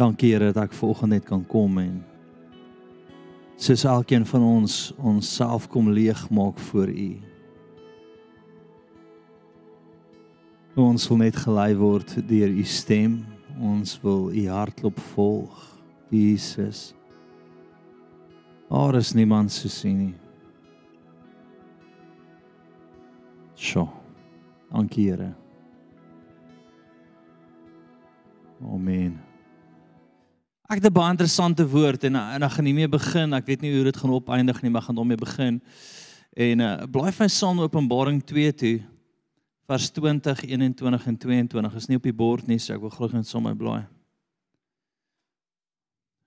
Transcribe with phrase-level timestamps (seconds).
[0.00, 1.98] Dankie Here dat ek vanoggend net kan kom en
[3.60, 7.10] soos elkeen van ons ons self kom leegmaak voor U.
[10.80, 13.20] Ons wil net gelei word deur U stem.
[13.60, 15.60] Ons wil U hartklop volg.
[16.08, 16.94] Jesus.
[18.72, 20.14] Daar is niemand soos U nie.
[23.52, 23.90] Sjoe.
[24.72, 25.34] Dankie Here.
[28.64, 29.29] Amen.
[30.70, 33.34] Ek het 'n baie interessante woord en en ek gaan nie meer begin.
[33.34, 35.60] Ek weet nie hoe dit gaan opeindig nie, maar gaan daarmee begin.
[36.36, 38.80] En uh blaai vir Psalm Openbaring 2 toe
[39.66, 43.12] vers 20, 21 en 22 is nie op die bord nie, so ek wil graag
[43.12, 43.86] net sommer blaai.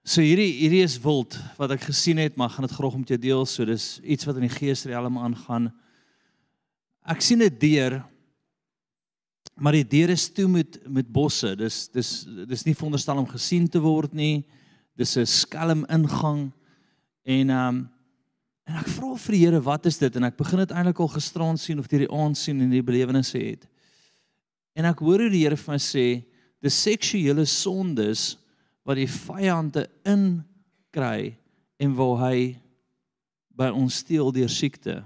[0.03, 3.19] So hierdie hierdie is wild wat ek gesien het, maar gaan dit graag met jou
[3.19, 3.45] deel.
[3.45, 5.71] So dis iets wat in die geesriem aangaan.
[7.07, 8.03] Ek sien 'n deur
[9.55, 11.55] Maar die deur is toe met met bosse.
[11.55, 14.43] Dis dis dis nie veronderstel om gesien te word nie.
[14.97, 16.51] Dis 'n skelm ingang.
[17.23, 17.89] En ehm um,
[18.63, 20.15] en ek vra vir die Here, wat is dit?
[20.15, 22.83] En ek begin dit eintlik al gisteraan sien of deur die aand sien en die
[22.83, 23.67] belewennisse het.
[24.73, 26.23] En ek hoor hoe die Here vir my sê,
[26.63, 28.37] dis seksuele sondes
[28.87, 30.43] wat die vyande in
[30.95, 31.35] kry
[31.77, 32.37] en waar hy
[33.53, 35.01] by ons steel deur siekte,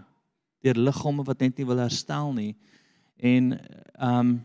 [0.64, 2.54] deur liggame wat net nie wil herstel nie.
[3.18, 3.60] En
[3.94, 4.38] ehm um,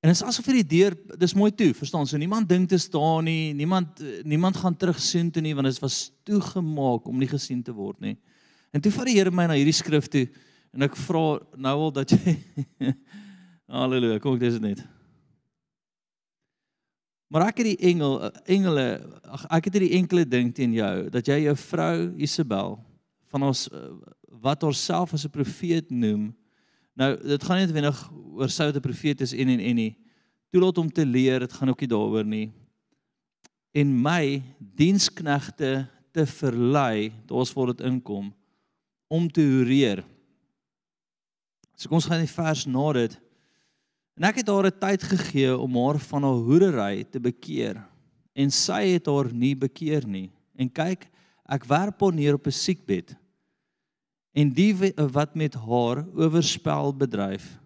[0.00, 2.06] en dit is asof vir die deur dis mooi toe, verstaan?
[2.08, 5.82] So niemand dink te staan nie, niemand niemand gaan terug sien toe nie want dit
[5.82, 8.16] was toegemaak om nie gesien te word nie.
[8.72, 10.24] En toe vat die Here my na hierdie skrif toe
[10.72, 12.36] en ek vra nou al dat jy
[13.70, 14.80] Halleluja, kom ek dis dit net.
[17.30, 18.16] Maar ek het die engel
[18.50, 18.86] engele
[19.28, 22.78] ag ek het hierdie enkele ding teen jou dat jy jou vrou Isabel
[23.30, 23.68] van ons
[24.40, 26.30] wat haarself as 'n profeet noem
[27.00, 28.00] Nou, dit gaan nie wenig
[28.36, 29.92] oor sou te profeet is en en en nie.
[30.52, 32.50] Toelaat om te leer, dit gaan ook nie daaroor nie.
[33.72, 38.28] En my diensknegte te verlei, daar's waar dit inkom
[39.08, 40.02] om te horeer.
[41.72, 43.16] So kom ons gaan die vers na dit.
[44.20, 47.80] En ek het haar 'n tyd gegee om haar van haar hoerery te bekeer
[48.34, 50.30] en sy het haar nie bekeer nie.
[50.54, 51.08] En kyk,
[51.48, 53.16] ek werp haar neer op 'n siekbed
[54.32, 57.58] en die wat met haar oorspel bedryf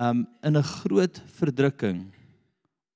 [0.00, 2.10] um in 'n groot verdrukking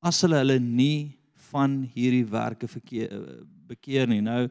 [0.02, 1.18] as hulle hulle nie
[1.50, 3.10] van hierdie werke verkeer
[3.68, 4.20] bekeer nie.
[4.20, 4.48] Nou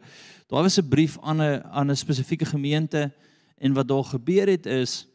[0.47, 3.12] daar was 'n brief aan 'n aan 'n spesifieke gemeente
[3.57, 5.07] en wat daar gebeur het is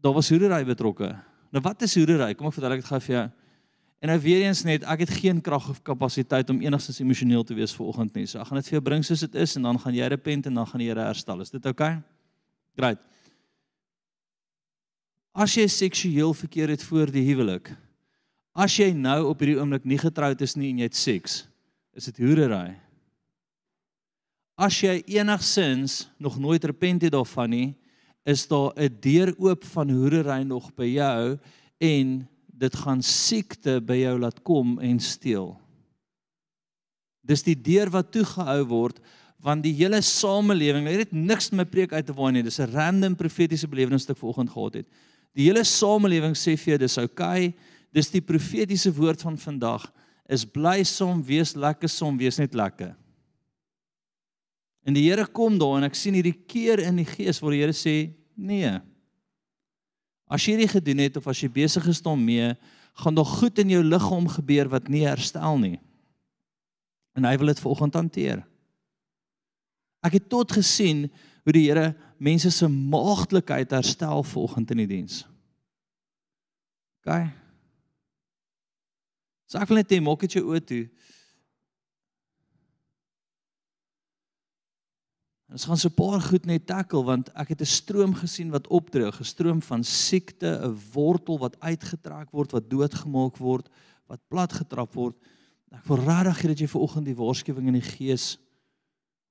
[0.00, 1.16] daar was hoedery betrokke.
[1.50, 2.34] Nou wat is hoedery?
[2.34, 3.30] Kom ek vertel ek dit gou vir jou.
[4.00, 7.54] En nou weer eens net, ek het geen krag of kapasiteit om enigstens emosioneel te
[7.54, 8.24] wees vanoggend nie.
[8.26, 10.48] So ek gaan dit vir jou bring soos dit is en dan gaan jy repent
[10.48, 11.44] en dan gaan die Here herstel.
[11.44, 11.98] Is dit oukei?
[11.98, 12.18] Okay?
[12.80, 13.02] Great.
[15.36, 17.74] As jy seksueel verkeer het voor die huwelik,
[18.56, 21.42] as jy nou op hierdie oomblik nie getroud is nie en jy het seks,
[21.92, 22.72] is dit hoerery.
[24.60, 27.68] As jy enigsins nog nooit repent het daarvan nie,
[28.24, 31.38] is daar 'n deur oop van hoerery nog by jou
[31.78, 32.28] en
[32.60, 35.54] dit gaan siekte by jou laat kom en steel.
[37.24, 39.00] Dis die deur wat toegehou word
[39.40, 42.42] want die hele samelewing, dit het niks met my preek uit te waai nie.
[42.44, 44.86] Dis 'n random profetiese belewenis wat ek vanoggend gehad het.
[45.32, 47.46] Die hele samelewing sê vir jou dis oukei.
[47.48, 47.54] Okay,
[47.92, 49.90] dis die profetiese woord van vandag
[50.28, 52.94] is bly som, wees lekker som, wees net lekker.
[54.86, 57.60] En die Here kom daar en ek sien hierdie keer in die gees waar die
[57.60, 58.80] Here sê nee.
[60.30, 62.52] As jy dit gedoen het of as jy besig is daarmee,
[63.02, 65.78] gaan daar goed in jou liggaam gebeur wat nie herstel nie.
[67.18, 68.44] En hy wil dit vanoggend hanteer.
[70.06, 71.08] Ek het tot gesien
[71.44, 71.90] hoe die Here
[72.22, 75.22] mense se maagdelikheid herstel vanoggend in die diens.
[77.00, 77.10] OK.
[79.50, 80.84] So ek wil net hê maak dit jou oë toe.
[85.50, 88.50] En ons gaan so 'n paar goed net tackle want ek het 'n stroom gesien
[88.50, 93.68] wat opdroog, 'n stroom van siekte, 'n wortel wat uitgetrek word, wat doodgemaak word,
[94.06, 95.16] wat plat getrap word.
[95.72, 98.38] Ek wil regtig hê dat jy ver oggend die waarskuwing in die gees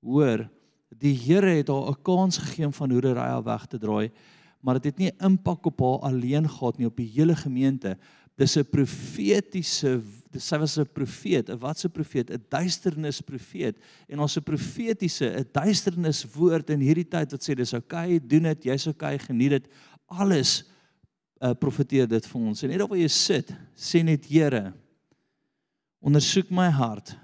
[0.04, 0.50] hoor.
[0.90, 4.12] Die Here het haar 'n kans gegee om van hoerery af weg te draai,
[4.60, 7.98] maar dit het nie impak op haar alleen gehad nie, op die hele gemeente.
[8.40, 10.00] Dis 'n profetiese
[10.38, 13.76] sy was 'n profeet, 'n watse profeet, 'n duisternis profeet
[14.08, 18.28] en ons 'n profetiese, 'n duisternis woord in hierdie tyd wat sê dis oukei, okay,
[18.28, 19.68] doen dit, jy's oukei, okay, geniet dit.
[20.08, 20.64] Alles
[21.42, 22.64] uh, profeteer dit vir ons.
[22.64, 24.74] En net op waar jy sit, sê net Here,
[26.00, 27.18] ondersoek my hart.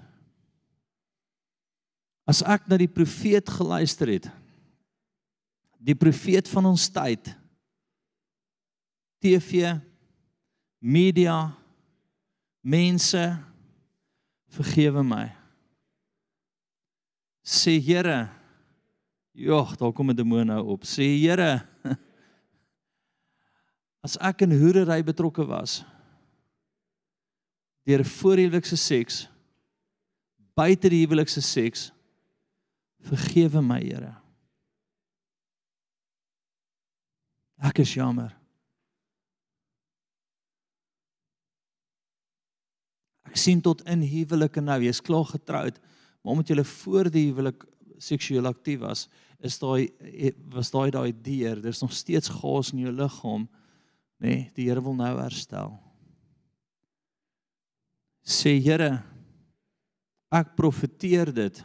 [2.26, 4.30] As ek na die profeet geluister het,
[5.78, 7.36] die profeet van ons tyd,
[9.22, 9.78] TV
[10.80, 11.54] media
[12.66, 13.38] Mense
[14.50, 15.28] vergewe my.
[17.46, 18.28] Sê Here,
[19.32, 20.82] joh, daar kom 'n demoon nou op.
[20.82, 21.62] Sê Here,
[24.02, 25.84] as ek in hoerery betrokke was
[27.86, 29.28] deur voorhuwelikse seks,
[30.58, 31.92] buite die huwelikse seks,
[32.98, 34.16] vergewe my, Here.
[37.62, 38.34] Ek is jammer.
[43.38, 45.80] Sien tot in huwelike nou, jy's klaar getroud,
[46.22, 47.64] maar omdat jy voor die huwelik
[48.02, 49.06] seksueel aktief was,
[49.44, 49.88] is daai
[50.52, 53.46] was daai daai deur, daar's nog steeds gas in jou liggaam,
[54.20, 54.28] nê?
[54.28, 55.76] Nee, die Here wil nou herstel.
[58.26, 59.02] Sê Here,
[60.34, 61.60] ek profeteer dit.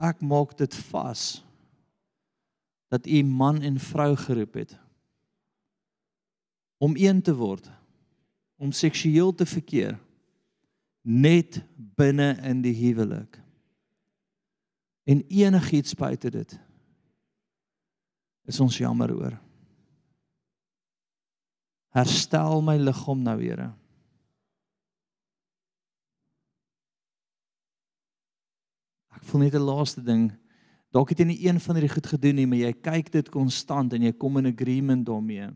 [0.00, 1.42] Ek maak dit vas
[2.92, 4.76] dat u man en vrou geroep het
[6.78, 7.66] om een te word
[8.60, 9.96] om seksueel te verkeer
[11.06, 11.60] net
[11.94, 13.38] binne in die huwelik.
[15.06, 16.56] En enigiets buite dit
[18.46, 19.34] is ons jammer oor.
[21.94, 23.70] Herstel my liggaam nou Here.
[29.16, 30.30] Ek voel net 'n laaste ding.
[30.92, 33.92] Dalk het jy nie een van hierdie goed gedoen nie, maar jy kyk dit konstant
[33.92, 35.50] en jy kom in agreement daarmee.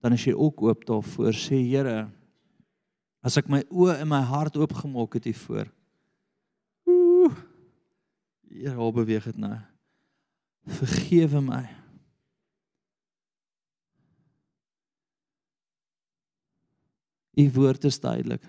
[0.00, 1.32] Dan is jy ook oop daarvoor.
[1.32, 2.10] Sê Here,
[3.22, 5.70] as ek my oë en my hart oopgemaak het hiervoor.
[6.90, 7.36] Ooh.
[8.50, 9.54] Here, hoe beweeg dit nou?
[10.82, 11.62] Vergewe my.
[17.38, 18.42] U woord is duidelik.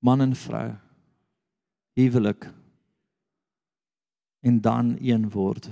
[0.00, 0.70] Man en vrou.
[1.96, 2.48] Huwelik
[4.46, 5.68] en dan een word.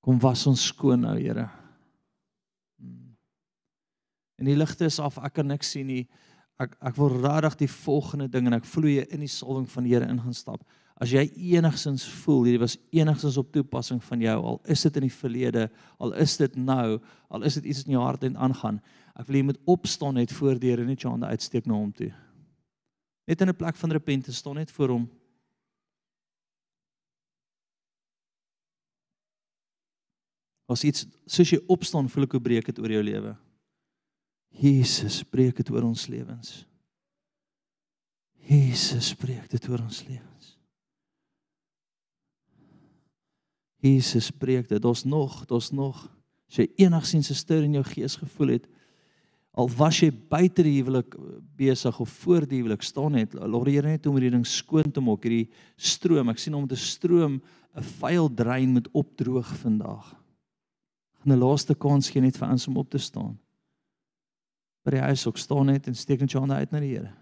[0.00, 1.48] Kom was ons skoon nou, Here.
[4.40, 6.04] En die ligte is af, ek kan niks sien nie.
[6.60, 9.92] Ek ek wil regtig die volgende ding en ek jy in die salwing van die
[9.92, 10.64] Here ingaan stap.
[11.00, 15.06] As jy enigsins voel hierdie was enigsins op toepassing van jou al is dit in
[15.08, 17.00] die verlede, al is dit nou,
[17.30, 18.80] al is dit iets in jou hart en aangaan.
[19.16, 21.92] Ek wil jy moet opstaan net voor die Here net jou hande uitsteek na hom
[21.92, 22.12] toe.
[23.26, 25.10] Net in 'n plek van repentance staan net voor hom.
[30.68, 33.36] As iets soos jy opstaan, voel ek hoe breek dit oor jou lewe.
[34.60, 36.64] Jesus, breek dit oor ons lewens.
[38.50, 40.50] Jesus, breek dit oor ons lewens.
[43.80, 44.82] Jesus, breek dit.
[44.82, 46.02] Daar's nog, daar's nog.
[46.50, 48.66] As jy enigsins 'n stir in jou gees gevoel het,
[49.54, 51.16] al was jy buite die huwelik
[51.56, 54.92] besig of voor die huwelik staan net, laat die Here net om hierdie ding skoon
[54.92, 56.28] te maak, hierdie stroom.
[56.28, 57.40] Ek sien om te stroom
[57.74, 60.20] 'n vuil drein moet opdroog vandag
[61.20, 63.38] gaan 'n laaste kans gee net vir ons om op te staan.
[64.84, 67.12] By die huis ook staan net en steek net jou hande uit na die Here.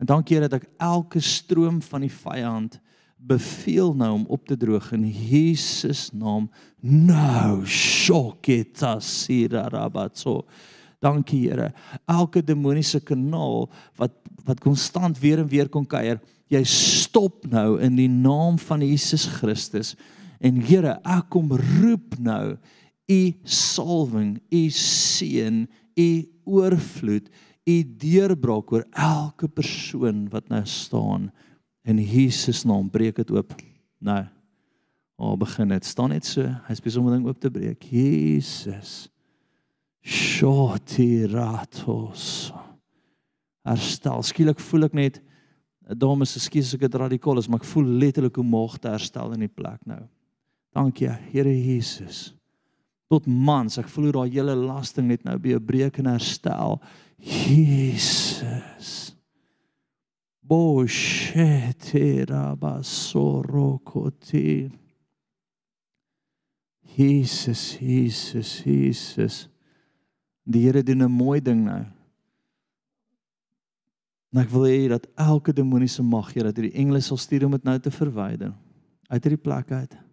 [0.00, 2.78] En dankie Here dat ek elke stroom van die vyand
[3.20, 6.48] beveel nou om op te droog in Jesus naam.
[6.80, 10.46] Nou shoketa sirarabatso.
[11.04, 11.72] Dankie Here.
[12.08, 13.68] Elke demoniese kanaal
[14.00, 14.16] wat
[14.48, 16.16] wat konstant weer en weer kom kuier,
[16.50, 19.92] jy stop nou in die naam van Jesus Christus.
[20.40, 22.56] En Here, ek kom roep nou
[23.10, 25.64] u salwing, u seën,
[26.00, 26.10] u
[26.58, 27.28] oorvloed,
[27.68, 31.30] u deurbraak oor elke persoon wat nou staan
[31.84, 32.90] in Jesus naam.
[32.90, 33.52] Breek dit oop.
[34.00, 34.24] Nou.
[35.20, 35.84] O, begin dit.
[35.84, 36.42] Staan net so.
[36.68, 37.84] Hy's besig om ding oop te breek.
[37.92, 39.10] Jesus.
[40.00, 41.44] Shotiratos.
[43.68, 44.22] Herstel.
[44.24, 45.20] Skielik voel ek net
[45.98, 49.34] dames, ekskuus as ek dit radikaal is, maar ek voel letterlik hoe mag te herstel
[49.34, 50.02] in die plek nou.
[50.76, 52.39] Dankie, Here Jesus.
[53.10, 56.78] Tot mans, ek voel daai hele lasting net nou by 'n breek en herstel.
[57.18, 59.16] Jesus.
[60.46, 64.70] Boshetera basorokoti.
[66.96, 69.48] Jesus, Jesus, Jesus.
[70.44, 71.84] Die Here doen 'n mooi ding nou.
[74.32, 77.50] En ek wil hê dat elke demoniese mag, Here, dat hierdie engele sal stuur om
[77.50, 78.52] dit nou te verwyder
[79.08, 80.09] uit hierdie plek uit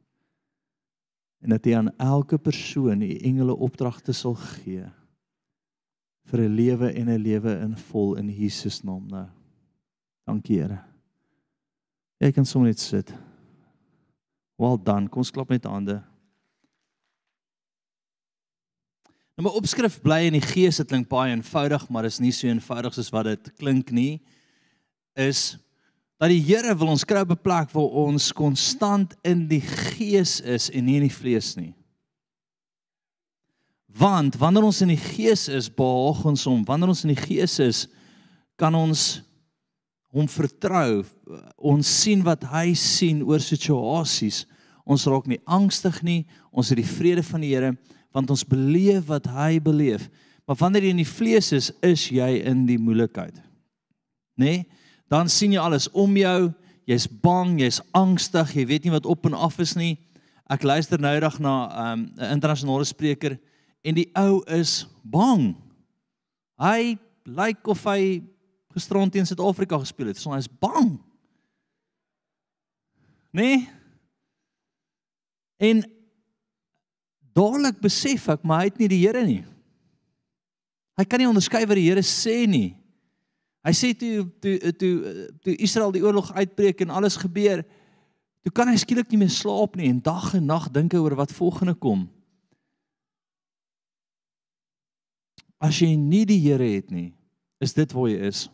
[1.48, 4.84] en dat hy aan elke persoon die engele opdragte sal gee
[6.28, 9.28] vir 'n lewe en 'n lewe in vol in Jesus naam nou.
[10.28, 10.84] Dankie Here.
[12.20, 13.14] Jy kan sommer net sit.
[14.58, 16.04] Wel dan, kom ons klap met hande.
[19.38, 22.48] Nou my opskrif bly in die gees, dit klink baie eenvoudig, maar is nie so
[22.48, 24.22] eenvoudig soos wat dit klink nie.
[25.16, 25.58] Is
[26.18, 30.42] dat die Here wil ons kry op 'n plek waar ons konstant in die gees
[30.42, 31.74] is en nie in die vlees nie.
[33.88, 36.66] Want wanneer ons in die gees is, behaag ons hom.
[36.66, 37.88] Wanneer ons in die gees is,
[38.56, 39.22] kan ons
[40.14, 41.04] hom vertrou.
[41.58, 44.46] Ons sien wat hy sien oor situasies.
[44.86, 46.26] Ons raak nie angstig nie.
[46.52, 47.78] Ons het die vrede van die Here
[48.16, 50.08] want ons beleef wat hy beleef.
[50.48, 53.36] Maar wanneer jy in die vlees is, is jy in die moeilikheid.
[54.40, 54.46] Nê?
[54.46, 54.66] Nee?
[55.08, 56.54] Dan sien jy alles om jou.
[56.88, 59.98] Jy's bang, jy's angstig, jy weet nie wat op en af is nie.
[60.48, 63.36] Ek luister nou eendag na 'n um, internasionale spreker
[63.84, 65.56] en die ou is bang.
[66.60, 66.96] Hy
[67.26, 68.24] lyk like of hy
[68.72, 70.18] gisterond teen Suid-Afrika gespeel het.
[70.18, 70.96] So hy is bang.
[73.32, 73.68] Nee.
[75.60, 75.84] En
[77.34, 79.44] dadelik besef ek maar hy het nie die Here nie.
[80.98, 82.77] Hy kan nie onderskei wat die Here sê nie.
[83.68, 84.94] Hy sê toe toe toe
[85.44, 87.66] toe Israel die oorlog uitbreek en alles gebeur,
[88.46, 91.18] toe kan hy skielik nie meer slaap nie en dag en nag dink hy oor
[91.20, 92.06] wat volgende kom.
[95.60, 97.10] As jy nie die Here het nie,
[97.60, 98.46] is dit waar jy is.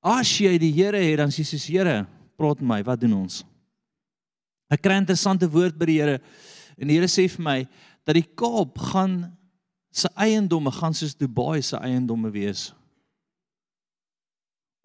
[0.00, 2.06] As jy die Here het, dan sê jy: "Here,
[2.38, 3.42] praat met my, wat doen ons?"
[4.70, 6.20] Ek kry 'n interessante woord by die Here.
[6.78, 7.68] En die Here sê vir my
[8.06, 9.36] dat die Kaap gaan
[9.92, 12.75] se eiendomme gaan soos Dubai se eiendomme wees.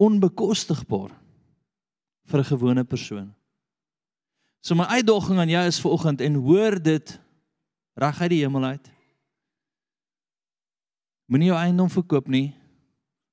[0.02, 1.12] Onbekostigbaar
[2.30, 3.34] vir 'n gewone persoon.
[4.60, 7.20] So my uitdaging aan jou is vanoggend en hoor dit
[7.94, 8.90] reg uit die hemel uit.
[11.26, 12.54] Moenie jou eiendom verkoop nie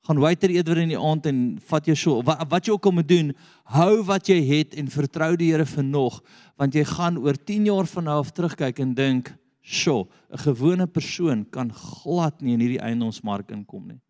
[0.10, 2.96] gaan waiter eerder in die aand en vat jou so wat, wat jy ook al
[2.98, 3.34] moet doen,
[3.76, 6.22] hou wat jy het en vertrou die Here vir nog,
[6.58, 10.88] want jy gaan oor 10 jaar van nou af terugkyk en dink, "Sjoe, 'n gewone
[10.88, 14.02] persoon kan glad nie in hierdie eiendomsmark inkom nie."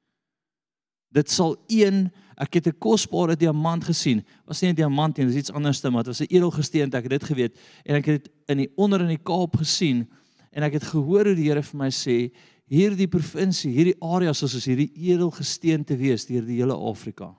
[1.16, 4.24] Dit sal een, ek het 'n kosbare diamant gesien.
[4.46, 7.04] Was nie 'n diamant nie, dit is iets anders, maar dit was 'n edelgesteente, ek
[7.04, 10.08] het dit geweet en ek het dit in die onder in die Kaap gesien
[10.52, 12.32] en ek het gehoor hoe die Here vir my sê,
[12.70, 17.36] hierdie provinsie, hierdie areas soos hierdie edelgesteente wees deur die hele Afrika.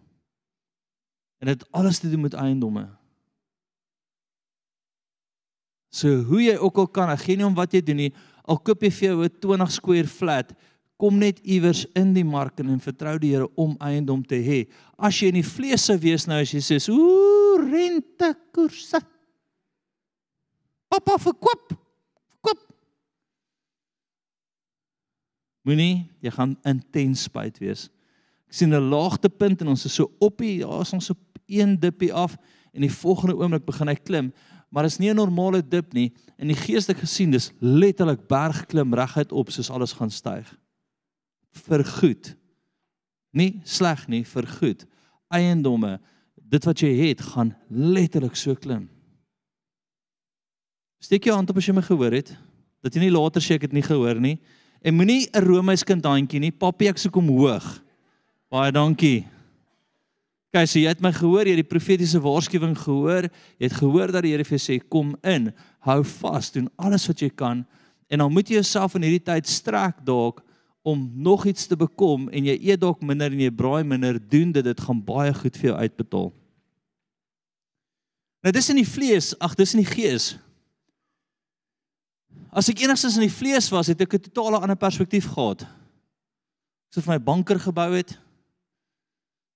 [1.41, 2.89] En dit alles te doen met eiendomme.
[5.91, 8.12] So hoe jy ook al kan, ek gee nie om wat jy doen nie,
[8.47, 10.55] al koop jy vir jou 'n 20 square flat,
[11.00, 14.66] kom net iewers in die mark en vertrou die Here om eiendom te hê.
[14.99, 19.00] As jy in die vlees sou wees nou as jy sê, "Ooh, rentekoerse."
[20.90, 21.80] Papa verkoop.
[25.66, 27.88] Moenie, jy gaan intens spyt wees.
[28.49, 32.12] Ek sien 'n laagtepunt en ons is so op hier, ja, ons op een dippie
[32.12, 32.37] af
[32.73, 34.33] en die volgende oomblik begin hy klim,
[34.71, 36.12] maar is nie 'n normale dip nie.
[36.38, 40.57] In die geestelik gesien dis letterlik bergklim reguit op soos alles gaan styg.
[41.66, 42.35] Vir goed.
[43.35, 44.87] Nie sleg nie, vir goed.
[45.30, 45.99] Eiendomme,
[46.50, 48.88] dit wat jy het, gaan letterlik so klim.
[51.00, 52.33] Steek jou hand op as jy my gehoor het.
[52.85, 54.38] Dat jy nie later sê ek het nie gehoor nie.
[54.83, 56.50] En moenie 'n Romeinskind handjie nie.
[56.50, 57.83] Papi, ek soek hom hoog.
[58.50, 59.26] Baie dankie.
[60.52, 63.30] Kyk, so jy het my gehoor, jy het die profetiese waarskuwing gehoor.
[63.59, 67.07] Jy het gehoor dat die Here vir jou sê kom in, hou vas, doen alles
[67.07, 67.66] wat jy kan
[68.11, 70.42] en dan moet jy jouself in hierdie tyd strek dalk
[70.90, 74.52] om nog iets te bekom en jy eet dalk minder en jy braai minder, doen
[74.52, 76.30] dit dit gaan baie goed vir jou uitbetaal.
[78.40, 80.32] Nou dis in die vlees, ag dis in die gees.
[82.50, 85.62] As ek enigstens in die vlees was, het ek 'n totale ander perspektief gehad.
[85.62, 88.18] Ek sou vir my banker gebou het.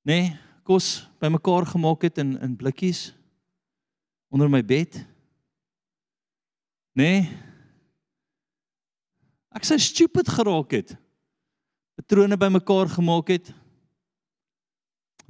[0.04, 3.14] Nê, nee, kos bymekaar gemaak het in in blikkies
[4.28, 4.94] onder my bed.
[6.94, 7.02] Nê.
[7.02, 7.30] Nee,
[9.54, 10.96] ek sou stupid geraak het.
[11.94, 13.52] Patrone bymekaar gemaak het.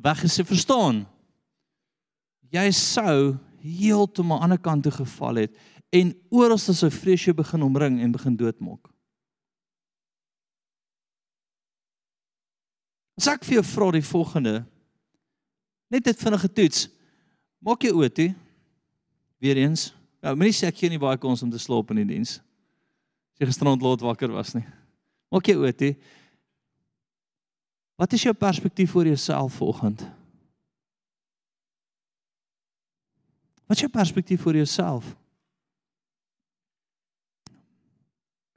[0.00, 1.04] Weggesê, verstaan?
[2.52, 5.54] Jy sou heeltemal aan die ander kant toe geval het
[5.94, 8.90] en oral sal sy vrees jou begin omring en begin doodmaak.
[13.14, 14.54] As ek vir jou vra die volgende
[15.92, 16.88] net dit vinnige toets.
[17.62, 18.30] Maak jy oë toe.
[19.40, 19.92] Weereens.
[20.25, 22.40] Ja, moenie sê ek gee nie baie kans om te slaap in die diens.
[23.35, 24.64] As jy gisterand laat wakker was nie.
[25.30, 25.92] Maak jy oë toe.
[27.94, 30.02] Wat is jou perspektief oor jouself volgend?
[33.64, 35.14] Wat is jou perspektief oor jouself?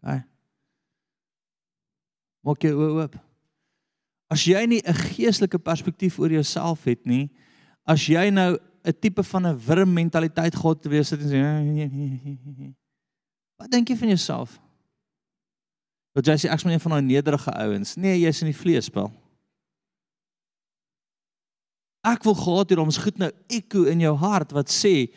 [0.06, 0.20] Hy.
[2.48, 3.17] Maak jou oë oop.
[4.27, 7.29] As jy nie 'n geestelike perspektief oor jouself het nie,
[7.86, 12.75] as jy nou 'n tipe van 'n wurm mentaliteit gehad te wees sit en sê
[13.58, 14.60] Wat dink jy van jouself?
[16.13, 17.96] Dat jy sê ek's maar een van daai nederige ouens.
[17.96, 19.12] Nee, jy's in die vleespel.
[22.08, 25.10] Ek wil gehad hier om ons goed nou ekko in jou hart wat sê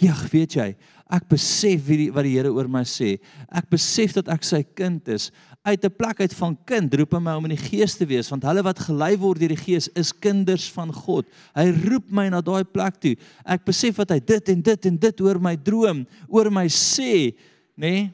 [0.00, 0.70] Ja, weet jy,
[1.12, 3.18] ek besef wie die, wat die Here oor my sê.
[3.52, 5.30] Ek besef dat ek sy kind is.
[5.68, 8.30] Uit 'n plek uit van kind roep hy my om in die gees te wees,
[8.30, 11.26] want hulle wat gelei word deur die gees is kinders van God.
[11.54, 13.16] Hy roep my na daai plek toe.
[13.44, 17.36] Ek besef wat hy dit en dit en dit oor my droom, oor my sê,
[17.76, 18.08] nê?
[18.08, 18.12] Nee,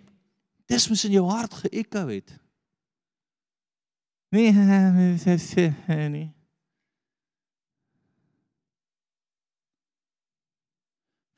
[0.69, 2.35] dis mos in jou hart geëkho het.
[4.33, 4.53] Nee,
[6.11, 6.38] nee.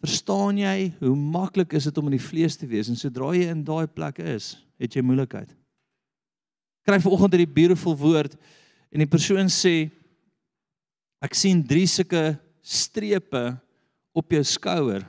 [0.00, 3.50] Verstaan jy hoe maklik is dit om in die vlees te wees en sodra jy
[3.52, 5.50] in daai plek is, het jy moeilikheid.
[6.88, 8.38] Kry vanoggend hierdie beautiful woord
[8.88, 9.90] en die persoon sê
[11.21, 12.33] ek sien drie sulke
[12.64, 13.52] strepe
[14.16, 15.04] op jou skouer.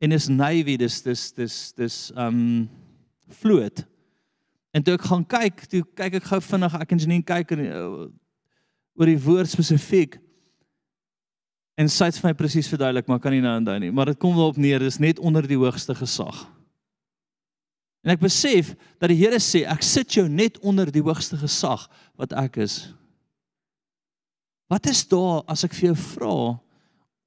[0.00, 2.40] En is navy dis dis dis dis um
[3.42, 3.84] vloot.
[4.72, 7.62] En toe ek gaan kyk, toe kyk ek gou vinnig, ek en Janine kyk en
[7.66, 8.08] uh,
[8.96, 10.16] oor die woord spesifiek
[11.78, 14.18] En sy het vir my presies verduidelik, maar kan nie nou onthou nie, maar dit
[14.18, 16.40] kom wel op neer, dis net onder die hoogste gesag.
[18.02, 21.86] En ek besef dat die Here sê, ek sit jou net onder die hoogste gesag
[22.18, 22.80] wat ek is.
[24.68, 26.34] Wat is daar as ek vir jou vra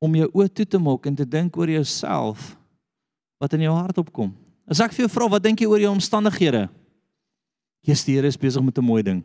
[0.01, 2.51] om jou oë toe te maak en te dink oor jouself
[3.41, 4.33] wat in jou hart opkom?
[4.67, 6.67] As ek vir jou vra, wat dink jy oor jou omstandighede?
[7.87, 9.23] Jesus, die Here is besig met 'n mooi ding.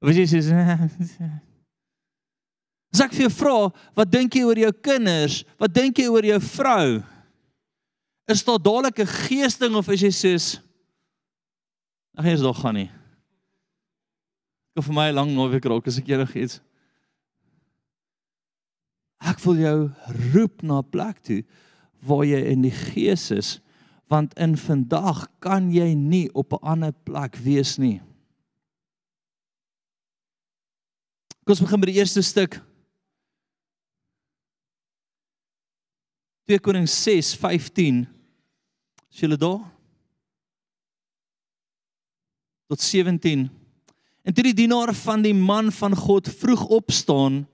[0.00, 1.40] Of jy sê
[2.90, 5.44] As ek vir jou vra, wat dink jy oor jou kinders?
[5.58, 7.02] Wat dink jy oor jou vrou?
[8.30, 10.60] Is daar dadelik 'n geesding of is jy soos
[12.20, 12.90] Ag jy is nog gaan nie.
[14.76, 16.60] Ek vir my lank nou weer krok as ek enigiets.
[19.20, 19.78] Ek wil jou
[20.34, 21.44] roep na 'n plek toe
[22.02, 23.60] waar jy in die gees is
[24.10, 28.00] want in vandag kan jy nie op 'n ander plek wees nie.
[31.44, 32.60] Kom ons begin by die eerste stuk.
[36.44, 38.06] 2 Konings 6:15
[39.10, 39.60] Is julle daar?
[42.66, 43.50] Tot 17.
[44.22, 47.48] En toe die dienaar van die man van God vroeg opstaan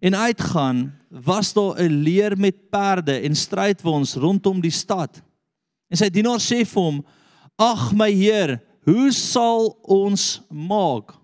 [0.00, 5.22] en uitgaan, was daar 'n leer met perde en strydwaans rondom die stad.
[5.88, 7.04] En sy dienaar sê vir hom:
[7.56, 11.14] "Ag my heer, hoe sal ons maak?"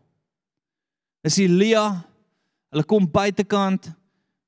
[1.22, 2.04] Is Elia,
[2.70, 3.92] hulle kom buitekant, nê?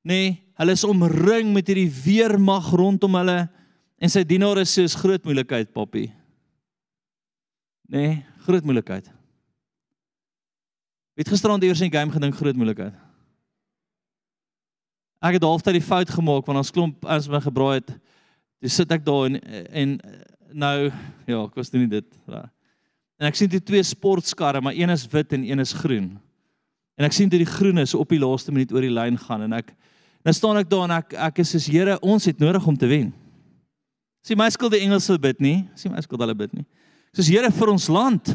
[0.03, 3.39] Nee, Hulle is omring met hierdie weermag rondom hulle
[4.03, 6.09] en sy dienare sê is groot moeilikheid, papi.
[7.93, 9.09] Nee, groot moeilikheid.
[11.17, 12.97] Het gisterand eers in die game gedink groot moeilikheid.
[15.23, 17.93] Ek het halftyd die fout gemaak want ons klomp as my gebraai het.
[18.63, 19.95] Dis sit ek daar en en
[20.53, 20.77] nou
[21.27, 22.09] ja, ek was doen nie dit.
[22.29, 26.11] En ek sien dit twee sportskarre, maar een is wit en een is groen.
[26.99, 29.47] En ek sien dit die groen is op die laaste minuut oor die lyn gaan
[29.47, 29.73] en ek
[30.23, 32.87] Nou staan ek daar en ek ek is soos Here, ons het nodig om te
[32.87, 33.11] wen.
[34.23, 35.65] Sien my skuld die Engelse bid nie.
[35.75, 36.67] Sien my skuld hulle bid nie.
[37.15, 38.35] Soos Here vir ons land.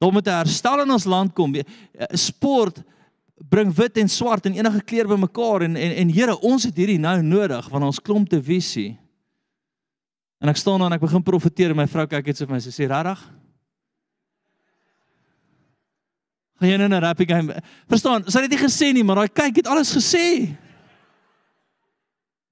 [0.00, 1.54] Daar moet 'n herstel in ons land kom.
[2.12, 2.82] Sport
[3.36, 6.98] bring wit en swart en enige kleur bymekaar en en en Here, ons het hierdie
[6.98, 8.98] nou nodig want ons klomp te visie.
[10.40, 12.54] En ek staan daar en ek begin profeteer en my vrou kyk net so vir
[12.54, 12.60] my.
[12.60, 13.20] Sy sê: "Regtig?"
[16.56, 17.62] Gaan jy nou 'n rappie game?
[17.88, 20.56] Verstaan, sy het dit nie gesê nie, maar daai kyk het alles gesê.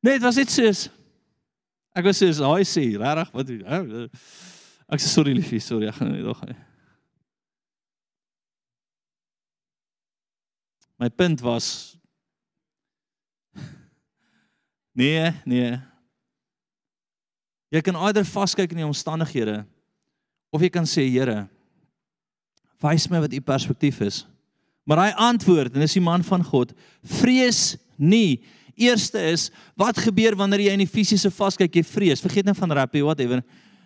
[0.03, 0.91] Nee, dit was net soos
[1.95, 4.11] Ek was soos, "Haai sê, regtig, wat
[4.89, 6.57] Ek sê sorry liefie, sorry, ek gaan nie nog nie.
[10.99, 11.97] My punt was
[14.95, 15.81] Nee, nee.
[17.75, 19.65] Jy kan eerder vaskyk in die omstandighede
[20.55, 21.49] of jy kan sê, Here,
[22.83, 24.25] Wys my wat u perspektief is.
[24.85, 28.43] Maar hy antwoord en dis die man van God: Vrees nie.
[28.75, 32.23] Eerste is, wat gebeur wanneer jy in die fisiese vaskyk jy vrees?
[32.25, 33.45] Vergeet net van rappie whatever.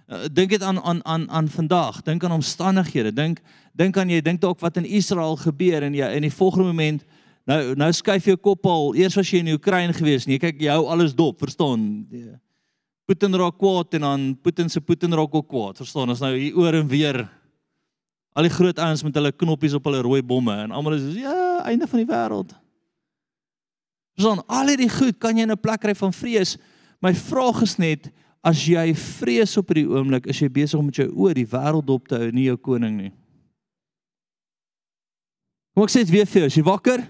[0.09, 2.01] Uh, dink dit aan aan aan aan vandag.
[2.03, 3.12] Dink aan omstandighede.
[3.12, 3.42] Dink
[3.77, 7.05] dink aan jy dink dalk wat in Israel gebeur en jy in die volgende oomblik
[7.48, 8.94] nou nou skuif jou kop al.
[8.96, 10.40] Eers was jy in die Oekraïne gewees nie.
[10.40, 11.85] Kyk jy hou alles dop, verstaan?
[13.09, 15.81] Putin raak kwaad en dan Putin se Putin raak ook kwaad.
[15.81, 16.12] Verstaan?
[16.12, 17.22] Ons nou hier oor en weer
[18.38, 21.59] Al die groot ouens met hulle knoppies op hulle rooi bomme en almal is ja,
[21.66, 22.53] einde van die wêreld.
[24.18, 26.57] Son, al hierdie goed kan jy in 'n plek kry van vrees.
[27.03, 28.11] My vraag is net
[28.42, 31.90] as jy vrees op hierdie oomblik, is jy besig om met jou oë die wêreld
[31.90, 33.12] op te hou, nie jou koning nie.
[35.74, 37.09] Kom ek sê dit weer vir jou, as jy wakker,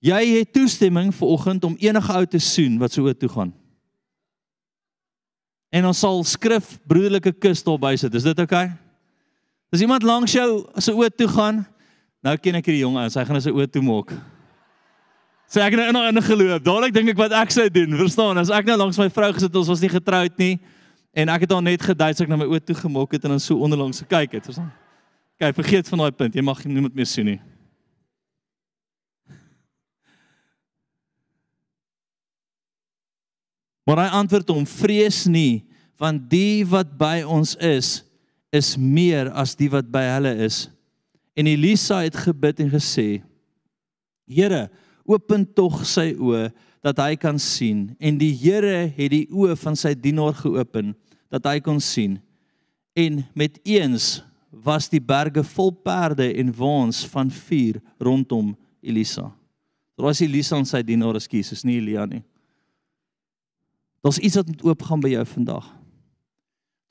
[0.00, 3.52] jy het toestemming vir oggend om enige ou te soen wat so oë toe gaan.
[5.72, 8.14] En ons sal skrif broederlike kus daar by sit.
[8.14, 8.64] Is dit oukei?
[8.64, 8.91] Okay?
[9.72, 11.62] As iemand langs jou se oë toe gaan,
[12.20, 14.12] nou ken ek hierdie jong ou, hy gaan sy oë toe maak.
[15.48, 16.62] Sê ek nou in 'n geloop.
[16.64, 17.96] Dadelik dink ek wat ek sou doen.
[17.96, 18.38] Verstaan?
[18.38, 20.60] As ek nou langs my vrou gesit ons was nie getroud nie
[21.14, 23.30] en ek het haar net gedui sy ek na my oë toe gemok het en
[23.30, 24.44] dan so onderlangs gekyk het.
[24.44, 24.72] Verstaan?
[25.38, 26.34] Kyk, vergeet van daai punt.
[26.34, 27.40] Jy mag niemand meer sien nie.
[33.84, 35.64] Maar hy antwoord hom: "Vrees nie,
[35.98, 38.04] want die wat by ons is,
[38.52, 40.68] is meer as die wat by hulle is."
[41.34, 43.22] En Elisa het gebid en gesê:
[44.28, 44.70] "Here,
[45.04, 49.76] open tog sy oë dat hy kan sien." En die Here het die oë van
[49.76, 50.94] sy dienaar geopen
[51.30, 52.20] dat hy kon sien.
[52.92, 59.32] En met eens was die berge vol perde en waans van vuur rondom Elisa.
[59.96, 62.22] Dit was Elisa en sy dienaar, ekskuus, is nie Elia nie.
[64.02, 65.68] Daar's iets wat moet oopgaan by jou vandag.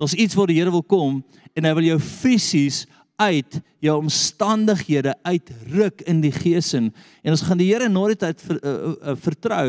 [0.02, 1.22] Daar's iets waar die Here wil kom
[1.54, 2.88] en hy wil jou fisies
[3.22, 6.90] uit jou omstandighede uitruk in die gees in.
[7.22, 9.68] En ons gaan die Here na die tyd ver, uh, uh, vertrou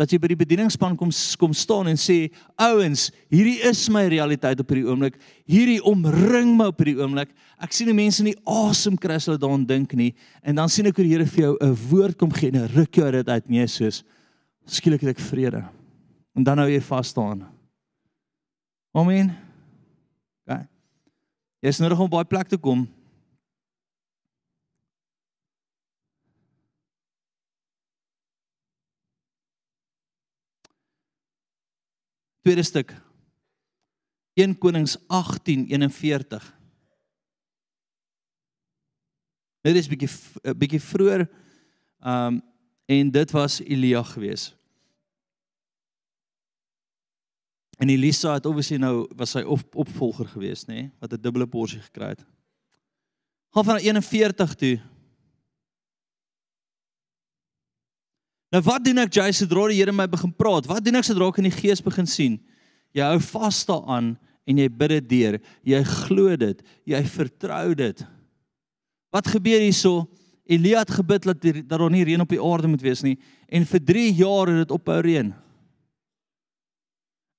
[0.00, 4.60] dat jy by die bedieningspan kom kom staan en sê ouens, hierdie is my realiteit
[4.60, 5.18] op hierdie oomblik.
[5.48, 7.32] Hierdie omring my op hierdie oomblik.
[7.60, 10.12] Ek sien die mense nie asem kry as hulle daaraan dink nie
[10.44, 12.96] en dan sien ek hoe die Here vir jou 'n woord kom gee en ruk
[12.96, 14.04] jou dit uit nie soos
[14.66, 15.64] skielik het ek vrede.
[16.36, 17.48] En dan nou jy vas staan.
[18.94, 19.49] Amen.
[21.60, 22.86] Jy is nodig om baie plek te kom.
[32.40, 32.94] Tweede stuk.
[34.40, 36.48] 1 Konings 18:41.
[39.60, 41.28] Dit is bietjie 'n bietjie vroeër
[42.00, 42.40] um
[42.86, 44.59] en dit was Elia geweest.
[47.80, 51.46] En Elisa het obviously nou was sy op, opvolger geweest, nê, nee, wat 'n dubbele
[51.46, 52.24] porsie gekry het.
[53.50, 54.80] Gaan van 41 toe.
[58.50, 60.66] Nou wat doen ek jy sodra die Here my begin praat?
[60.66, 62.40] Wat doen ek sodra ek in die gees begin sien?
[62.92, 65.40] Jy hou vas daaraan en jy bid dit deur.
[65.62, 66.62] Jy glo dit.
[66.84, 68.06] Jy vertrou dit.
[69.10, 70.08] Wat gebeur hierso?
[70.50, 73.16] Elia het gebid dat dat daar nie reën op die aarde moet wees nie
[73.46, 75.30] en vir 3 jaar het dit ophou reën.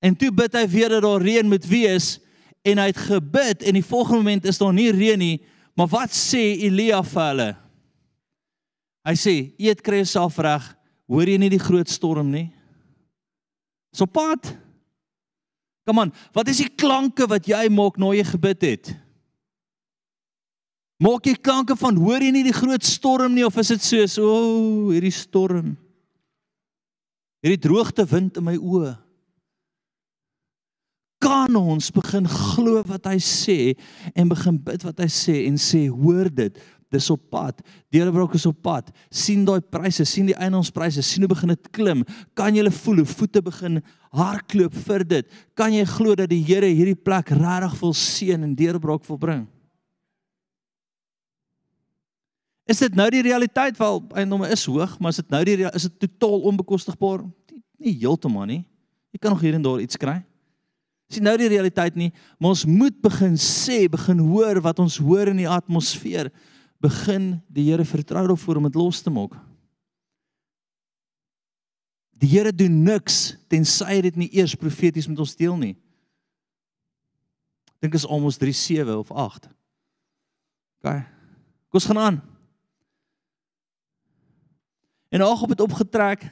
[0.01, 2.15] En toe bid hy weer dat daar reën moet wees
[2.65, 5.37] en hy het gebid en die volgende oomblik is daar nie reën nie,
[5.77, 7.51] maar wat sê Elia vir hulle?
[9.05, 10.65] Hy sê: "Eet kry jouself reg.
[11.09, 12.51] Hoor jy nie die groot storm nie?"
[13.93, 14.57] So pad.
[15.85, 18.91] Kom aan, wat is die klanke wat jy maak na jy gebid het?
[21.01, 24.17] Maak jy klanke van hoor jy nie die groot storm nie of is dit soos
[24.21, 25.73] o, oh, hierdie storm?
[27.41, 29.00] Hierdie droogte wind in my oë
[31.21, 33.57] kan ons begin glo wat hy sê
[34.17, 36.57] en begin bid wat hy sê en sê hoor dit
[36.91, 37.61] dis op pad.
[37.93, 38.89] Deurbrok is op pad.
[39.07, 42.03] Sien daai pryse sien die eiendomspryse sien hoe begin dit klim.
[42.35, 43.79] Kan jy voel hoe voete begin
[44.17, 45.29] hardloop vir dit?
[45.55, 49.45] Kan jy glo dat die Here hierdie plek regtig wil seën en deurbrok wil bring?
[52.67, 55.87] Is dit nou die realiteit wel eiendom is hoog maar is dit nou die is
[55.87, 57.23] dit totaal onbekostigbaar?
[57.79, 58.61] Nie heeltemal nie.
[59.15, 60.19] Jy kan nog hier en daar iets kry
[61.13, 65.31] sien nou die realiteit nie, maar ons moet begin sê, begin hoor wat ons hoor
[65.31, 66.31] in die atmosfeer.
[66.81, 69.35] Begin die Here vertrou daarvoor om dit los te maak.
[72.21, 75.75] Die Here doen niks tensy hy dit nie eers profeties met ons deel nie.
[77.81, 79.49] Dink is almos 3:7 of 8.
[80.81, 80.91] OK.
[81.71, 82.21] Kom ons gaan aan.
[85.11, 86.29] En Agop het opgetrek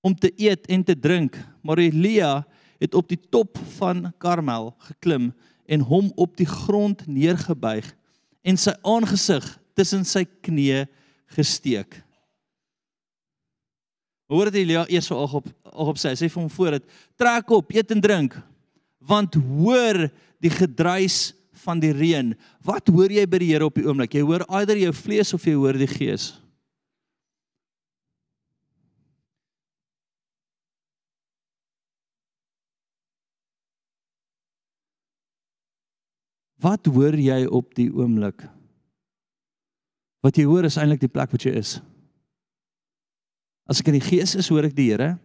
[0.00, 2.46] om te eet en te drink, maar Elia
[2.82, 5.30] het op die top van Karmel geklim
[5.70, 7.86] en hom op die grond neergebuig
[8.42, 9.46] en sy aangesig
[9.78, 10.84] tussen sy knieë
[11.36, 12.00] gesteek.
[14.32, 17.70] Hoor dit Elia eers so op op sê, sê vir hom voor dit, trek op,
[17.72, 18.34] eet en drink,
[19.08, 20.04] want hoor
[20.42, 22.34] die gedruis van die reën.
[22.66, 24.12] Wat hoor jy by die Here op die oomblik?
[24.18, 26.32] Jy hoor eider jou vlees of jy hoor die Gees?
[36.62, 38.44] Wat hoor jy op die oomblik?
[40.22, 41.80] Wat jy hoor is eintlik die plek wat jy is.
[43.66, 45.16] As ek in die gees is, hoor ek die Here.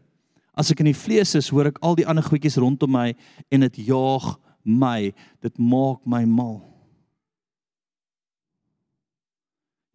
[0.57, 3.11] As ek in die vlees is, hoor ek al die ander goedjies rondom my
[3.53, 4.31] en dit jaag
[4.65, 5.13] my.
[5.45, 6.57] Dit maak my mal.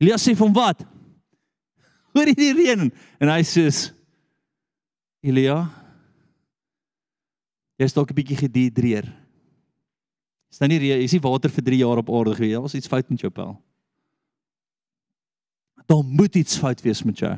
[0.02, 0.82] Elia sê van wat?
[2.14, 2.88] Hoor jy die reën?
[3.22, 3.68] En hy sê
[5.22, 5.60] Elia,
[7.78, 9.06] jy's dalk 'n bietjie gedihidreer.
[10.52, 12.52] Is nou nie is nie water vir 3 jaar op aarde gewees.
[12.52, 13.54] Daar was iets fout met jou pel.
[15.88, 17.32] Daar moet iets fout wees met jou.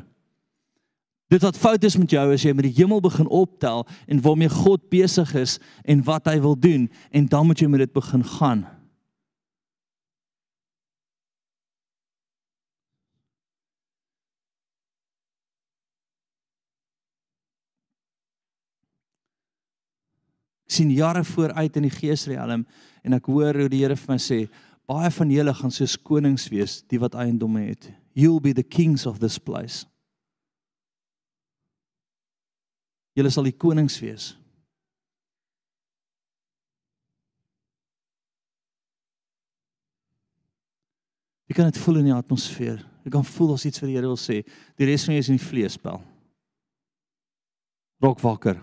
[1.31, 4.51] Dit wat fout is met jou is jy met die hemel begin optel en waarmee
[4.51, 8.23] God besig is en wat hy wil doen en dan moet jy met dit begin
[8.35, 8.65] gaan.
[20.75, 22.65] Sien jare vooruit in die geesriem
[23.05, 24.45] en ek hoor hoe die Here vir my sê
[24.85, 27.89] baie van julle gaan soos konings wees die wat eiendomme het.
[28.13, 29.85] You'll be the kings of this place.
[33.15, 34.33] Julle sal die konings wees.
[41.45, 42.81] Jy kan dit voel in die atmosfeer.
[43.05, 44.41] Jy kan voel as iets wat die Here wil sê.
[44.75, 46.01] Die res van jou is in die vleespel.
[48.03, 48.59] Raak wakker.